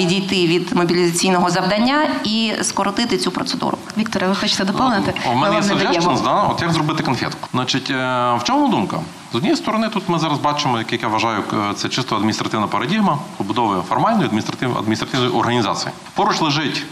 [0.00, 3.78] відійти від мобілізаційного завдання і скоротити цю процедуру.
[3.98, 5.14] Вікторе, ви хочете доповнити?
[5.32, 6.42] У мене є suggestions, да?
[6.42, 7.48] от як зробити конфетку.
[7.52, 7.94] Значить, е,
[8.40, 9.00] в чому думка?
[9.32, 13.18] З однієї сторони, тут ми зараз бачимо, як я вважаю, е, це чисто адміністративна парадігма
[13.36, 15.92] побудови формальної адміністративної адміністративної організації.
[16.14, 16.84] Поруч лежить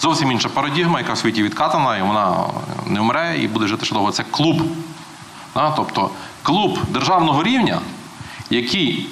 [0.00, 2.36] зовсім інша парадігма, яка в світі відкатана, і вона
[2.86, 4.10] не вмре і буде жити ще довго.
[4.10, 4.62] Це клуб.
[5.54, 5.70] Да?
[5.70, 6.10] Тобто
[6.42, 7.80] клуб державного рівня,
[8.50, 9.06] який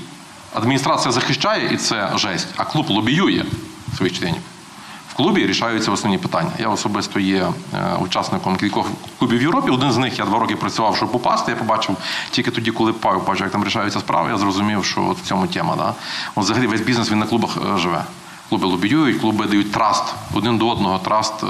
[0.54, 3.44] адміністрація захищає, і це жесть, а клуб лобіює
[3.96, 4.40] своїх членів.
[5.16, 6.50] Клубі рішаються основні питання.
[6.58, 8.86] Я особисто є е, учасником кількох
[9.18, 9.70] клубів в Європі.
[9.70, 11.52] Один з них я два роки працював, щоб попасти.
[11.52, 11.96] Я побачив
[12.30, 14.30] тільки тоді, коли бачив, як там рішаються справи.
[14.30, 15.76] Я зрозумів, що в цьому тема.
[15.76, 15.94] Да?
[16.34, 18.04] От взагалі весь бізнес він на клубах е, живе.
[18.48, 21.46] Клуби лобіюють, клуби дають траст один до одного, траст е,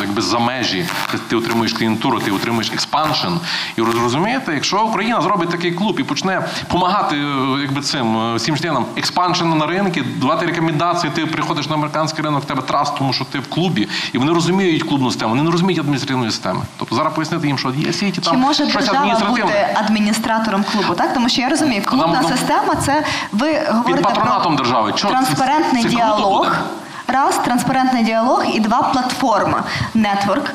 [0.00, 0.86] якби за межі.
[1.28, 3.32] Ти, отримуєш клієнтуру, ти отримуєш expansion.
[3.76, 7.16] І розумієте, якщо Україна зробить такий клуб і почне допомагати
[7.60, 12.42] якби цим е, всім членам expansion на ринки, давати рекомендації, ти приходиш на американський ринок,
[12.42, 15.50] в тебе траст, тому що ти в клубі, і вони розуміють клубну систему, вони не
[15.50, 16.60] розуміють адміністративної системи.
[16.78, 20.94] Тобто зараз пояснити їм, що є City там Чи може щось держава бути адміністратором клубу?
[20.94, 24.92] Так, тому що я розумію, клубна система це ви говорите патронатом про держави.
[24.96, 25.12] Чого?
[25.12, 26.05] транспарентний діалог.
[26.14, 26.50] Буде.
[27.08, 30.50] Раз транспарентний діалог і два платформа, нетворк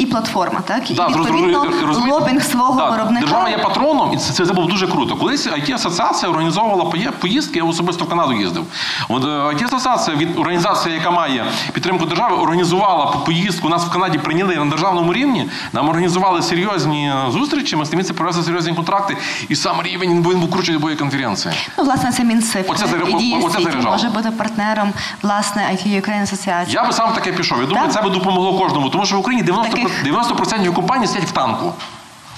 [0.00, 0.60] і платформа.
[0.66, 2.14] Так і Да, відповідно зрозуміло, розумію.
[2.14, 3.20] лобінг свого Да, виробника.
[3.26, 5.16] Держава є патроном, і це, це, це було дуже круто.
[5.16, 6.84] Колись it асоціація організовувала
[7.20, 8.64] поїздки, я особисто в Канаду їздив.
[9.08, 13.68] От it асоціація від організації, яка має підтримку держави, організувала поїздку.
[13.68, 15.48] Нас в Канаді прийняли на державному рівні.
[15.72, 17.76] Нам організували серйозні е, зустрічі.
[17.76, 19.16] Ми тим привезли серйозні контракти,
[19.48, 21.54] і сам рівень він був- круче любої конференції.
[21.78, 22.64] Ну, власне, це Мінцифри.
[22.68, 23.90] Оце і Дія оце заряджало.
[23.96, 24.92] може бути партнером
[25.22, 26.74] власне IT Ukraine асоціації.
[26.74, 27.58] Я би сам таке пішов.
[27.60, 27.94] Я думаю, Так.
[27.94, 31.74] це би допомогло кожному, тому що в Україні 90%, Таких- 90% компаній сидять в танку.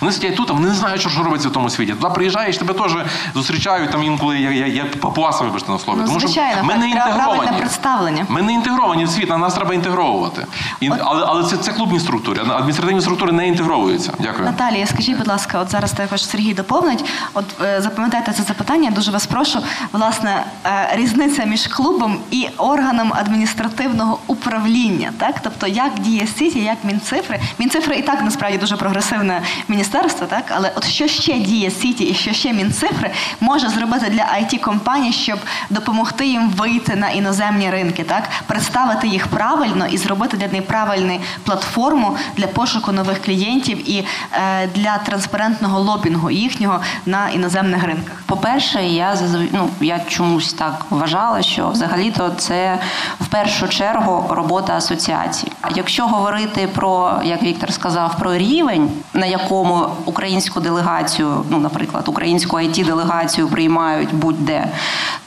[0.03, 1.92] Вони сидять тут, а вони не знають, що, робиться в тому світі.
[1.92, 2.92] Туди приїжджаєш, тебе теж
[3.34, 5.98] зустрічають там інколи я, я, я папуаса, вибачте на слові.
[6.00, 7.59] Ну, тому звичайно, що ми не інтегровані.
[7.59, 8.26] представлення.
[8.28, 10.46] Ми не інтегровані в світ, на нас треба інтегровувати.
[10.80, 14.12] І, От- але але це, це клубні структури, адміністративні структури не інтегровуються.
[14.18, 14.44] Дякую.
[14.44, 17.05] Наталія, скажіть, будь ласка, от зараз також Сергій доповнить.
[17.34, 18.90] От е, запам'ятайте це запитання.
[18.90, 19.59] Дуже вас прошу.
[19.92, 26.76] Власне, е, різниця між клубом і органом адміністративного управління, так тобто як діє Сіті, як
[26.84, 27.40] Мінцифри.
[27.59, 29.91] Мінцифри і так насправді дуже прогресивне міністерство,
[30.28, 34.59] так але от що ще діє Сіті і що ще Мінцифри може зробити для it
[34.61, 35.38] компаній, щоб
[35.70, 41.20] допомогти їм вийти на іноземні ринки, так представити їх правильно і зробити для них правильну
[41.45, 48.22] платформу для пошуку нових клієнтів і е, для транспарентного лобінгу їхнього на іноземних ринках.
[48.26, 52.78] По-перше, я зазв- ну, я чомусь так вважала, що взагалі-то це
[53.20, 55.53] в першу чергу робота асоціації.
[55.74, 62.57] Якщо говорити про, як Віктор сказав, про рівень, на якому українську делегацію, ну, наприклад, українську
[62.57, 64.68] it делегацію приймають будь-де,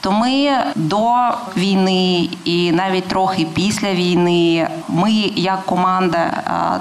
[0.01, 1.11] то ми до
[1.57, 6.31] війни і навіть трохи після війни, ми як команда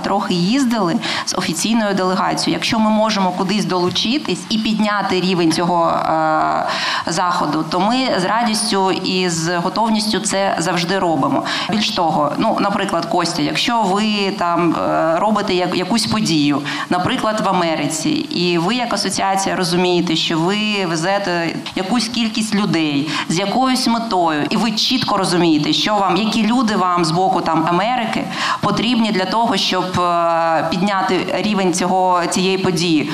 [0.04, 2.58] трохи їздили з офіційною делегацією.
[2.58, 6.66] Якщо ми можемо кудись долучитись і підняти рівень цього е,
[7.06, 11.44] заходу, то ми з радістю і з готовністю це завжди робимо.
[11.70, 18.08] Більш того, ну наприклад, Костя, якщо ви там е, робите якусь подію, наприклад, в Америці,
[18.10, 24.56] і ви як асоціація розумієте, що ви везете якусь кількість людей з якоюсь метою, і
[24.56, 28.24] ви чітко розумієте, що вам, які люди вам з боку там Америки
[28.60, 33.10] потрібні для того, щоб е, підняти рівень цього цієї події.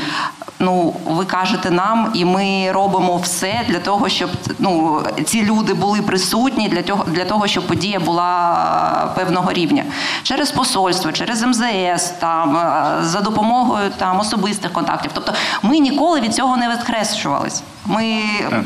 [0.62, 6.02] Ну, ви кажете нам, і ми робимо все для того, щоб ну ці люди були
[6.02, 9.84] присутні для того, для того, щоб подія була е, певного рівня
[10.22, 15.10] через посольство, через МЗС, там е, за допомогою там особистих контактів.
[15.14, 17.62] Тобто, ми ніколи від цього не відкреслювались.
[17.86, 18.22] Ми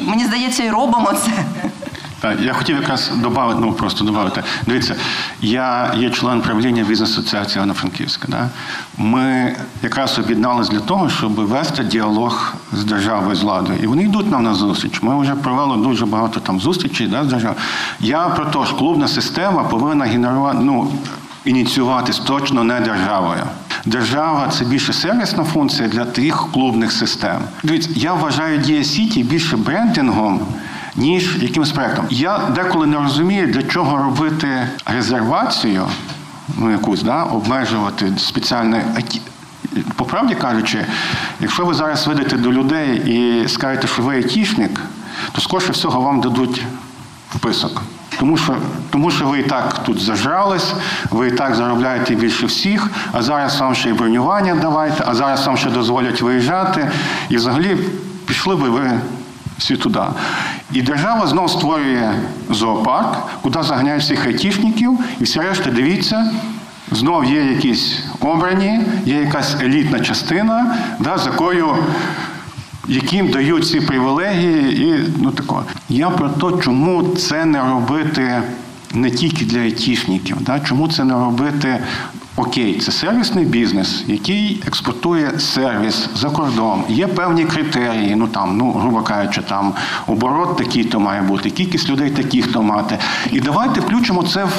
[0.06, 1.30] мені здається, і робимо це.
[2.20, 4.42] Так, я хотів якраз додати, ну просто додати.
[4.66, 4.94] Дивіться,
[5.40, 8.28] я є член правління бізнес-асоціації Івано-Франківська.
[8.28, 8.48] Да?
[8.98, 13.78] Ми якраз об'єдналися для того, щоб вести діалог з державою, з владою.
[13.82, 15.02] І вони йдуть нам на зустріч.
[15.02, 17.60] Ми вже провели дуже багато там зустрічей да, з державою.
[18.00, 20.92] Я про те, що клубна система повинна генерувати, ну,
[21.44, 23.42] ініціюватись точно не державою.
[23.87, 27.41] Держава це більше сервісна функція для тих клубних систем.
[27.62, 30.41] Дивіться, я вважаю Дія Сіті більше брендингом,
[30.97, 32.07] ніж якимось проектом.
[32.11, 35.87] Я деколи не розумію, для чого робити резервацію,
[36.59, 39.20] ну якусь, да, обмежувати спеціальне IT
[39.97, 40.87] по правді кажучи,
[41.41, 44.80] якщо ви зараз вийдете до людей і скажете, що ви айтішник,
[45.32, 46.62] то скорше всього вам дадуть
[47.35, 47.82] вписок.
[48.18, 48.56] Тому що,
[48.90, 50.74] тому що ви і так тут зажрались,
[51.10, 55.46] ви і так заробляєте більше всіх, а зараз вам ще й бронювання давайте, а зараз
[55.46, 56.90] вам ще дозволять виїжджати.
[57.28, 57.76] І взагалі
[58.26, 58.90] пішли би ви
[59.58, 60.00] всі туди.
[60.72, 62.12] І держава знов створює
[62.50, 66.30] зоопарк, куди заганяють всіх айтішників, і всі решта, дивіться,
[66.90, 71.76] знов є якісь обрані, є якась елітна частина, да, за якою
[72.89, 75.64] яким дають ці привілегії, і ну тако.
[75.89, 78.43] Я про те, чому це не робити
[78.95, 80.61] не тільки для айтішників, да?
[80.61, 81.78] чому це не робити.
[82.37, 86.82] Окей, це сервісний бізнес, який експортує сервіс за кордон.
[86.89, 88.14] Є певні критерії.
[88.16, 89.72] Ну там, ну грубо кажучи, там
[90.07, 92.99] оборот такий то має бути, кількість людей таких то мати.
[93.32, 94.53] І давайте включимо це в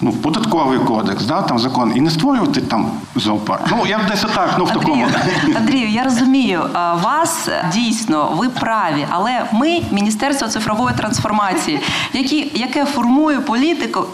[0.00, 3.66] ну, податковий кодекс, да, там закон, і не створювати там зоопарк.
[3.70, 5.04] Ну я б десь отак, ну в такому.
[5.04, 6.62] Андрію, Андрію, я розумію,
[7.02, 11.80] вас дійсно ви праві, але ми Міністерство цифрової трансформації,
[12.12, 14.04] які, яке формує політику.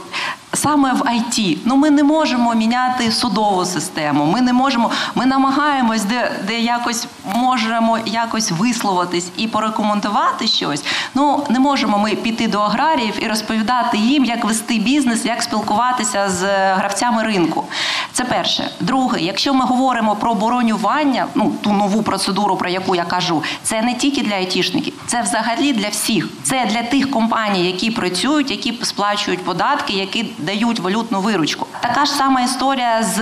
[0.54, 1.58] Саме в ІТ.
[1.64, 4.24] ну ми не можемо міняти судову систему.
[4.24, 4.90] Ми не можемо.
[5.14, 10.84] Ми намагаємось, де де якось можемо якось висловитись і порекомендувати щось.
[11.14, 16.28] Ну не можемо ми піти до аграріїв і розповідати їм, як вести бізнес, як спілкуватися
[16.30, 16.42] з
[16.74, 17.64] гравцями ринку.
[18.12, 18.70] Це перше.
[18.80, 23.82] Друге, якщо ми говоримо про бронювання, ну ту нову процедуру, про яку я кажу, це
[23.82, 26.28] не тільки для айтішників, це взагалі для всіх.
[26.42, 31.66] Це для тих компаній, які працюють, які сплачують податки, які дають валютну виручку.
[31.80, 33.20] Така ж сама історія з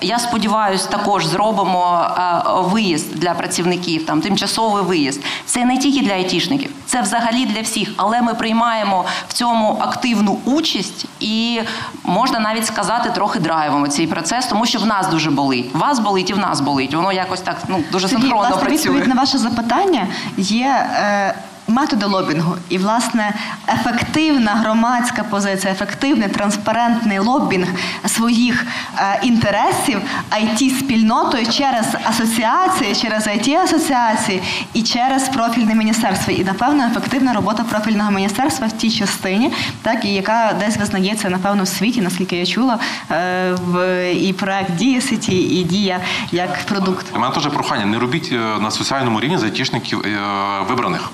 [0.00, 5.24] я сподіваюся, також зробимо е, виїзд для працівників, там тимчасовий виїзд.
[5.44, 7.92] Це не тільки для айтішників, це взагалі для всіх.
[7.96, 11.60] Але ми приймаємо в цьому активну участь, і
[12.04, 15.74] можна навіть сказати, трохи драйвимо цей процес, тому що в нас дуже болить.
[15.74, 16.94] Вас болить і в нас болить.
[16.94, 18.76] Воно якось так ну дуже синхронно власне, працює.
[18.76, 20.06] відповідь на ваше запитання
[20.36, 20.86] є.
[20.94, 21.34] Е...
[21.72, 23.34] Методи лобінгу і власне
[23.68, 27.68] ефективна громадська позиція, ефективний транспарентний лобінг
[28.06, 28.66] своїх
[28.98, 30.00] е, інтересів
[30.42, 34.42] it спільнотою через асоціації, через it асоціації
[34.72, 36.32] і через профільне міністерство.
[36.32, 39.52] І напевно ефективна робота профільного міністерства в тій частині,
[39.82, 42.78] так і яка десь визнається напевно в світі, наскільки я чула,
[43.10, 46.00] е, в і проект Дія Сіті, і дія
[46.32, 47.06] як продукт.
[47.16, 50.18] У мене теж прохання, не робіть е, на соціальному рівні за айтішників е,
[50.68, 51.10] вибраних,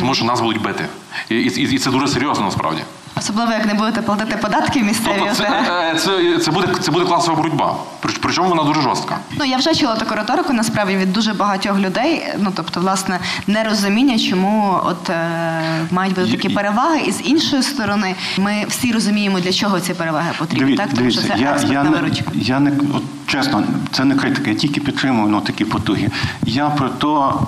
[0.00, 0.84] тому що нас будуть бити.
[1.28, 2.80] І, і, і це дуже серйозно насправді.
[3.16, 5.14] Особливо як не будете платити податки місцеві.
[5.18, 7.76] Тобто це, е, це, це, буде, це буде класова боротьба.
[8.00, 9.18] При- Причому вона дуже жорстка.
[9.38, 12.22] Ну я вже чула таку риторику насправді від дуже багатьох людей.
[12.38, 15.60] Ну тобто, власне, нерозуміння, чому от е,
[15.90, 20.30] мають бути такі переваги, і з іншої сторони, ми всі розуміємо, для чого ці переваги
[20.38, 20.66] потрібні.
[20.72, 22.24] Диві- так тому дивіться, що це я, я, не, виручка.
[22.34, 23.62] я не от чесно,
[23.92, 26.08] це не критика, я тільки підтримую ну, такі потуги.
[26.42, 27.38] Я про те,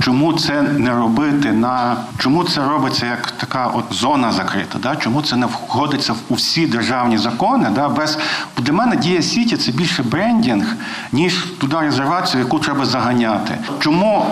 [0.00, 4.96] чому це не робити на чому це робиться як така от зона закрита, да?
[4.96, 7.88] чому це не входиться у всі державні закони, да?
[7.88, 8.18] без
[8.58, 10.76] для мене Дія City це більше брендінг,
[11.12, 13.58] ніж туди резервацію, яку треба заганяти.
[13.78, 14.26] Чому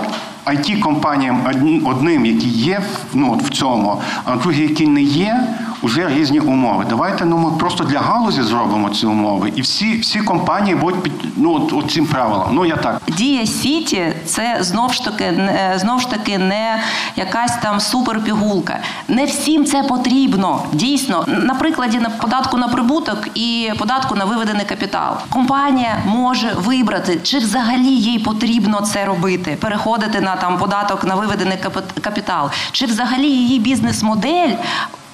[0.47, 1.41] IT компаніям
[1.85, 2.83] одним, які є
[3.14, 5.47] ну, в цьому, а другі, які не є,
[5.83, 6.87] вже різні умови.
[6.89, 11.12] Давайте ну, ми просто для галузі зробимо ці умови, і всі, всі компанії будуть під
[11.37, 12.49] ну, от, от цим правилам.
[12.53, 13.01] Ну я так.
[13.09, 16.83] Дія City це знов ж таки знов ж таки не
[17.16, 18.79] якась там суперпігулка.
[19.09, 20.62] Не всім це потрібно.
[20.72, 25.14] Дійсно, на прикладі на податку на прибуток і податку на виведений капітал.
[25.29, 31.59] Компанія може вибрати, чи взагалі їй потрібно це робити, переходити на там податок на виведений
[31.64, 34.51] капі- капітал, чи взагалі її бізнес-модель.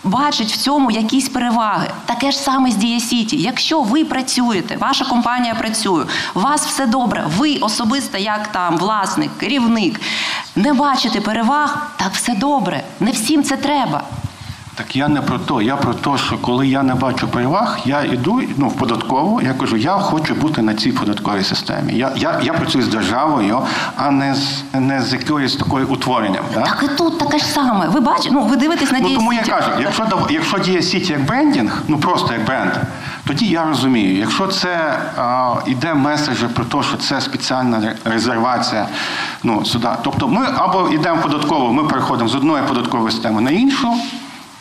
[0.04, 1.90] Бачить в цьому якісь переваги.
[2.06, 3.36] Таке ж саме з Дія Сіті.
[3.36, 9.30] Якщо ви працюєте, ваша компанія працює, у вас все добре, ви особисто, як там власник,
[9.38, 10.00] керівник,
[10.56, 12.84] не бачите переваг, так все добре.
[13.00, 14.02] Не всім це треба.
[14.74, 15.60] Так я не про то.
[15.62, 19.54] Я про те, що коли я не бачу переваг, я йду ну, в податкову, я
[19.54, 21.92] кажу, я хочу бути на цій податковій системі.
[21.92, 23.60] Я, я, я працюю з державою,
[23.96, 26.44] а не з не з якоюсь такою утворенням.
[26.54, 26.60] Да?
[26.60, 27.88] Так і тут таке ж саме.
[27.88, 31.24] Ви бачите, ну ви дивитесь на Ну тому я кажу, якщо якщо діє сіті як
[31.24, 32.72] брендінг, ну просто як бренд,
[33.26, 34.18] тоді я розумію.
[34.18, 38.86] Якщо це а, іде меседжі про те, що це спеціальна ре- резервація,
[39.42, 39.88] ну сюди.
[40.02, 43.94] Тобто ми або йдемо в податкову, ми переходимо з одної податкової системи на іншу.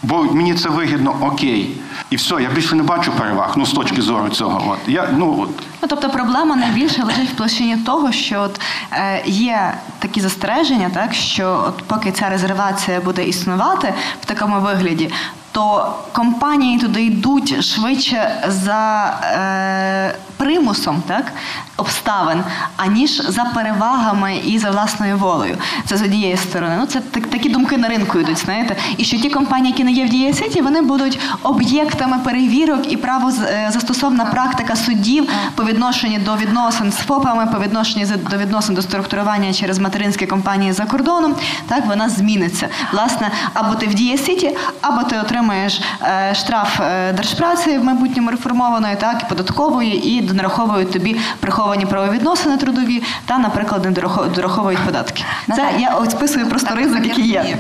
[0.04, 1.78] Бо мені це вигідно, окей.
[2.10, 4.72] І все, я більше не бачу переваг, ну з точки зору цього.
[4.72, 5.50] От я ну от
[5.82, 11.14] Ну, тобто проблема найбільше лежить в площині того, що от, е, є такі застереження, так
[11.14, 15.12] що от поки ця резервація буде існувати в такому вигляді,
[15.52, 21.34] то компанії туди йдуть швидше за е, примусом, так
[21.78, 22.44] обставин,
[22.78, 25.58] аніж за перевагами і за власною волею.
[25.86, 26.76] Це з однієї сторони.
[26.80, 28.38] Ну це так, такі думки на ринку йдуть.
[28.38, 32.92] Знаєте, і що ті компанії, які не є в Дія Сіті, вони будуть об'єктами перевірок
[32.94, 38.38] і право е, застосовна практика суддів по відношенню до відносин з ФОПами, по відношенню до
[38.38, 41.36] відносин до структурування через материнські компанії за кордоном.
[41.68, 42.68] Так вона зміниться.
[42.94, 48.32] Власне, або ти в Дія Сіті, або ти отримаєш е, штраф е, держпраці в майбутньому
[48.32, 53.92] реформованої, так і податкової, і донараховують тобі приховані правовідносини трудові та, наприклад, не
[54.36, 55.24] дораховують податки.
[55.56, 57.58] Це я списую просто ризик, який є.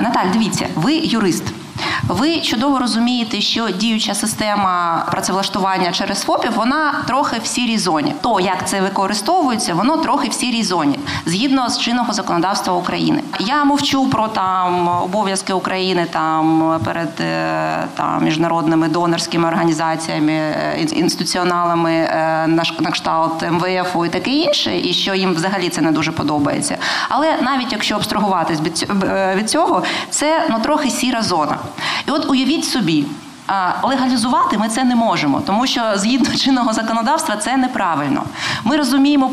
[0.00, 1.44] Наталь, дивіться, ви юрист.
[2.08, 8.14] Ви чудово розумієте, що діюча система працевлаштування через ФОПів вона трохи в сірій зоні.
[8.20, 13.22] То як це використовується, воно трохи в сірій зоні згідно з чинного законодавства України.
[13.38, 21.92] Я мовчу про там обов'язки України там перед е, там міжнародними донорськими організаціями, е, інституціоналами
[21.92, 22.46] е,
[22.80, 26.78] на кшталт МВФ і таке інше, і що їм взагалі це не дуже подобається.
[27.08, 28.60] Але навіть якщо абстрагуватись
[29.34, 31.58] від цього, це ну трохи сіра зона.
[32.08, 33.04] І от уявіть собі,
[33.82, 38.22] легалізувати ми це не можемо, тому що згідно чинного законодавства це неправильно.
[38.64, 39.30] Ми розуміємо,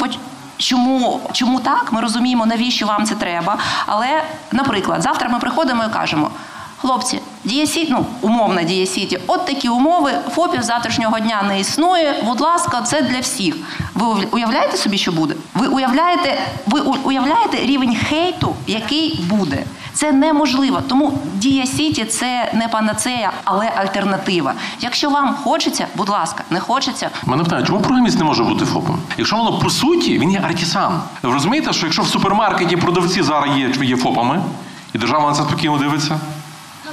[0.57, 1.91] Чому чому так?
[1.91, 3.57] Ми розуміємо, навіщо вам це треба.
[3.85, 6.31] Але, наприклад, завтра ми приходимо і кажемо:
[6.77, 12.23] хлопці, дієсіті, ну умовна дієсіті, от такі умови ФОПів завтрашнього дня не існує.
[12.25, 13.55] Будь ласка, це для всіх.
[13.93, 15.35] Ви уявляєте собі, що буде?
[15.53, 19.63] Ви уявляєте, ви уявляєте рівень хейту, який буде?
[19.95, 20.81] Це неможливо.
[20.87, 24.53] Тому дія сіті це не панацея, але альтернатива.
[24.79, 27.09] Якщо вам хочеться, будь ласка, не хочеться.
[27.25, 28.99] Мене питають, чому програміст не може бути ФОПом?
[29.17, 31.01] Якщо воно по суті, він є артісан.
[31.23, 34.41] Ви розумієте, що якщо в супермаркеті продавці зараз є, є ФОПами,
[34.93, 36.19] і держава на це спокійно дивиться.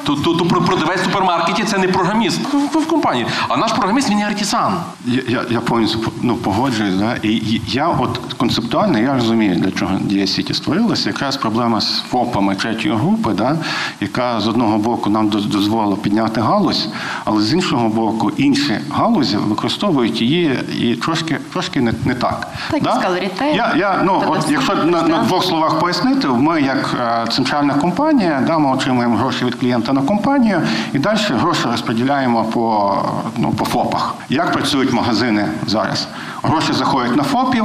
[0.05, 2.40] То, то, то продавець в супермаркеті це не програміст
[2.74, 3.26] в компанії.
[3.48, 4.80] А наш програміст він є артисан.
[5.07, 6.94] Я я, я повністю ну, погоджуюсь.
[6.94, 7.16] Да?
[7.22, 11.09] І, і я от концептуально я розумію, для чого Дія Сіті створилася.
[11.09, 13.57] Якраз проблема з ФОПами третьої групи, да?
[14.00, 16.88] яка з одного боку нам дозволила підняти галузь,
[17.24, 22.48] але з іншого боку, інші галузі використовують її і трошки трошки не не так.
[22.70, 23.18] Так, да?
[23.44, 28.42] Я, я, ну, от, Якщо на, на двох словах пояснити, ми як е, центральна компанія,
[28.46, 30.62] да, ми отримуємо гроші від клієнта на компанію
[30.93, 32.97] і далі гроші розподіляємо по
[33.36, 34.14] ну, по ФОПах.
[34.28, 36.09] Як працюють магазини зараз?
[36.43, 37.64] Гроші заходять на ФОПів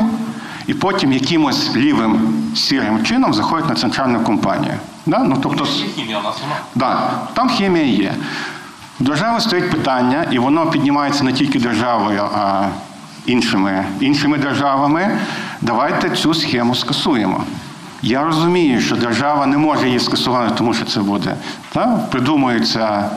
[0.68, 4.74] і потім якимось лівим сірим чином заходять на центральну компанію.
[5.06, 5.20] Да?
[5.20, 6.36] Ну, тобто, Хімія у нас?
[6.76, 8.14] Да, Там хімія є.
[9.00, 12.66] У держави стоїть питання, і воно піднімається не тільки державою, а
[13.26, 15.20] іншими, іншими державами.
[15.62, 17.44] Давайте цю схему скасуємо.
[18.02, 21.36] Я розумію, що держава не може її скасувати, тому що це буде.
[21.74, 22.10] Так?
[22.10, 23.10] Придумується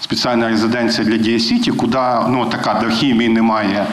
[0.00, 1.98] спеціальна резиденція для дієсіті, куди
[2.28, 3.86] ну, така до хімії немає.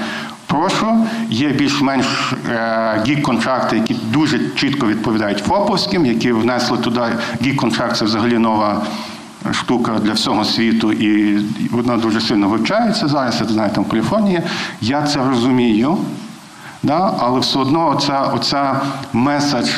[0.45, 7.01] Прошу, є більш-менш е, гік-контракти, які дуже чітко відповідають ФОПовським, які внесли туди
[7.41, 8.81] гік-контракт, це взагалі нова
[9.51, 11.39] штука для всього світу, і
[11.71, 14.43] вона дуже сильно вивчається зараз, я знаю, там в.
[14.81, 15.97] Я це розумію,
[16.83, 17.13] да?
[17.19, 18.81] але все одно оця, оця
[19.13, 19.69] меседж.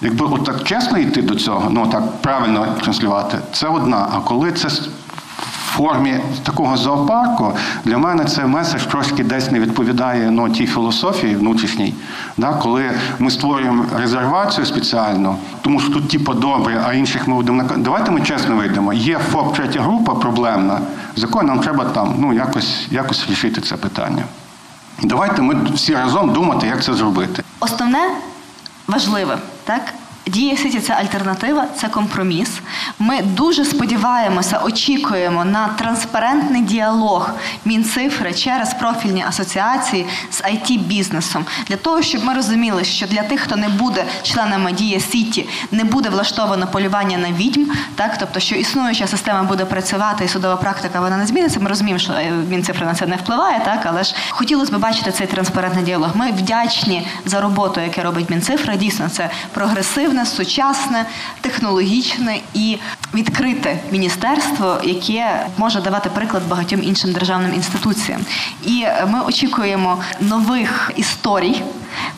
[0.00, 4.08] Якби отак чесно йти до цього, ну так правильно транслювати, це одна.
[4.14, 7.52] А коли це в формі такого зоопарку,
[7.84, 11.94] для мене це меседж трошки десь не відповідає ну, тій філософії внутрішній.
[12.36, 12.52] Да?
[12.52, 18.10] Коли ми створюємо резервацію спеціально, тому що тут типу добре, а інших ми будемо Давайте
[18.10, 18.92] ми чесно вийдемо.
[18.92, 20.80] Є ФОП третя група проблемна,
[21.16, 24.22] з якою нам треба там ну, якось, якось рішити це питання.
[25.02, 27.42] Давайте ми всі разом думати, як це зробити.
[27.60, 28.10] Основне
[28.88, 29.38] важливе,
[29.68, 29.97] так?
[30.28, 32.60] Дія Сіті це альтернатива, це компроміс.
[32.98, 37.30] Ми дуже сподіваємося, очікуємо на транспарентний діалог
[37.64, 43.40] Мінцифри через профільні асоціації з it бізнесом для того, щоб ми розуміли, що для тих,
[43.40, 47.64] хто не буде членами Дія Сіті, не буде влаштовано полювання на відьм,
[47.94, 51.60] так тобто, що існуюча система буде працювати, і судова практика вона не зміниться.
[51.60, 55.12] Ми розуміємо, що е, Мінцифри на це не впливає, так але ж хотілося б бачити
[55.12, 56.10] цей транспарентний діалог.
[56.14, 58.76] Ми вдячні за роботу, яку робить Мінцифра.
[58.76, 61.06] Дійсно, це прогресивне ефективне, сучасне,
[61.40, 62.78] технологічне і
[63.14, 68.20] відкрите міністерство, яке може давати приклад багатьом іншим державним інституціям.
[68.64, 71.62] І ми очікуємо нових історій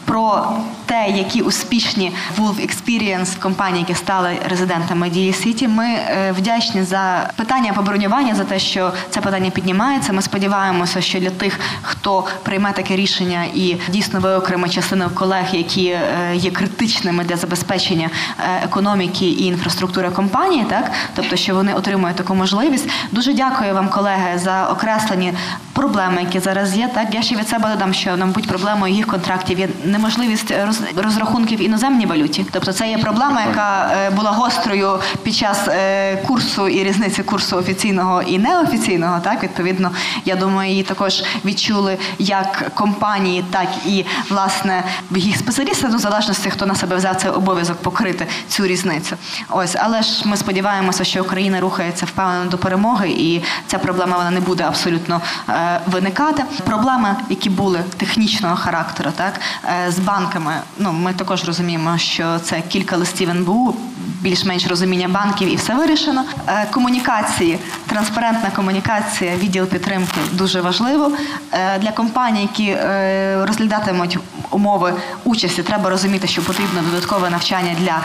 [0.05, 0.47] про
[0.87, 5.68] те, які успішні Wolf Experience компанії, які стали резидентами Дії Сіті.
[5.68, 10.12] Ми е, вдячні за питання по бронюванню, за те, що це питання піднімається.
[10.12, 15.87] Ми сподіваємося, що для тих, хто прийме таке рішення і дійсно виокреме частину колег, які
[15.87, 16.01] е,
[16.35, 22.35] є критичними для забезпечення е, економіки і інфраструктури компанії, так тобто, що вони отримують таку
[22.35, 22.89] можливість.
[23.12, 25.33] Дуже дякую вам, колеги, за окреслені
[25.73, 26.89] проблеми, які зараз є.
[26.95, 30.54] Так я ще від себе додам, що мабуть проблемою їх контрактів є неможливість
[30.96, 32.46] розрахунків в іноземній валюті.
[32.52, 37.56] Тобто, це є проблема, яка е, була гострою під час е, курсу і різниці курсу
[37.56, 39.20] офіційного і неофіційного.
[39.20, 39.90] Так, відповідно,
[40.24, 46.66] я думаю, її також відчули як компанії, так і власне їх спеціалісти, до залежності, хто
[46.66, 49.16] на себе взяв цей обов'язок покрити цю різницю.
[49.48, 54.30] Ось, але ж ми сподіваємося, що Україна рухається впевнено до перемоги, і ця проблема вона
[54.30, 56.44] не буде абсолютно е, виникати.
[56.64, 59.40] Проблеми, які були технічного характеру, так
[59.88, 60.55] з банками.
[60.78, 63.76] Ну ми також розуміємо, що це кілька листів НБУ
[64.20, 66.24] більш-менш розуміння банків і все вирішено.
[66.46, 71.12] Е, комунікації, транспарентна комунікація, відділ підтримки дуже важливо
[71.53, 74.18] е, для компаній, які е, розглядатимуть
[74.51, 74.94] умови
[75.24, 75.62] участі.
[75.62, 78.01] Треба розуміти, що потрібно додаткове навчання для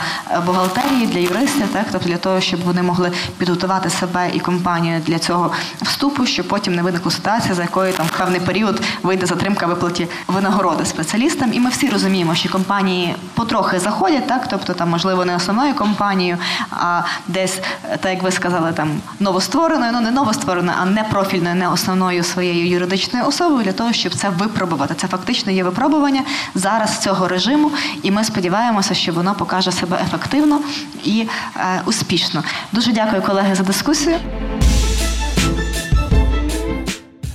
[0.46, 5.18] бухгалтерії, для юристів, так тобто для того, щоб вони могли підготувати себе і компанію для
[5.18, 5.50] цього
[5.82, 10.08] вступу, щоб потім не виникла ситуація, за якою там в певний період вийде затримка виплаті
[10.26, 11.52] винагороди спеціалістам.
[11.52, 16.38] І ми всі розуміємо, що компанії потрохи заходять, так тобто там можливо не основною компанією,
[16.70, 17.58] а десь,
[18.00, 22.68] так як ви сказали, там новоствореною, ну не новоствореною, а не профільною, не основною своєю
[22.68, 24.94] юридичною особою для того, щоб це випробувати.
[24.94, 26.22] Це фактично є випробування
[26.54, 27.70] зараз цього режиму,
[28.02, 30.60] і ми сподіваємося, що воно покаже себе ефективно
[31.04, 32.42] і е, успішно.
[32.72, 34.16] Дуже дякую, колеги, за дискусію.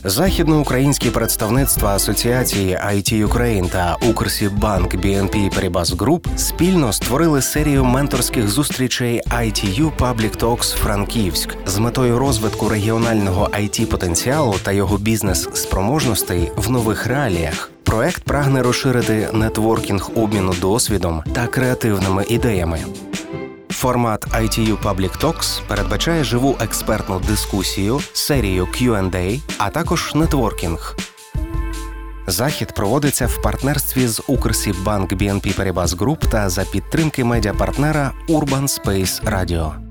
[0.04, 9.22] Західноукраїнські представництва Асоціації IT Ukraine та Укрсібанк BNP Paribas Group спільно створили серію менторських зустрічей
[9.30, 17.06] ITU Public Talks Франківськ з метою розвитку регіонального it потенціалу та його бізнес-спроможностей в нових
[17.08, 17.72] реаліях.
[17.84, 22.80] Проект прагне розширити нетворкінг обміну досвідом та креативними ідеями.
[23.72, 30.96] Формат ITU Public Talks передбачає живу експертну дискусію, серію Q&A, а також нетворкінг.
[32.28, 39.24] Захід проводиться в партнерстві з Укрсібанк BNP Paribas Group та за підтримки медіапартнера Urban Space
[39.24, 39.91] Radio.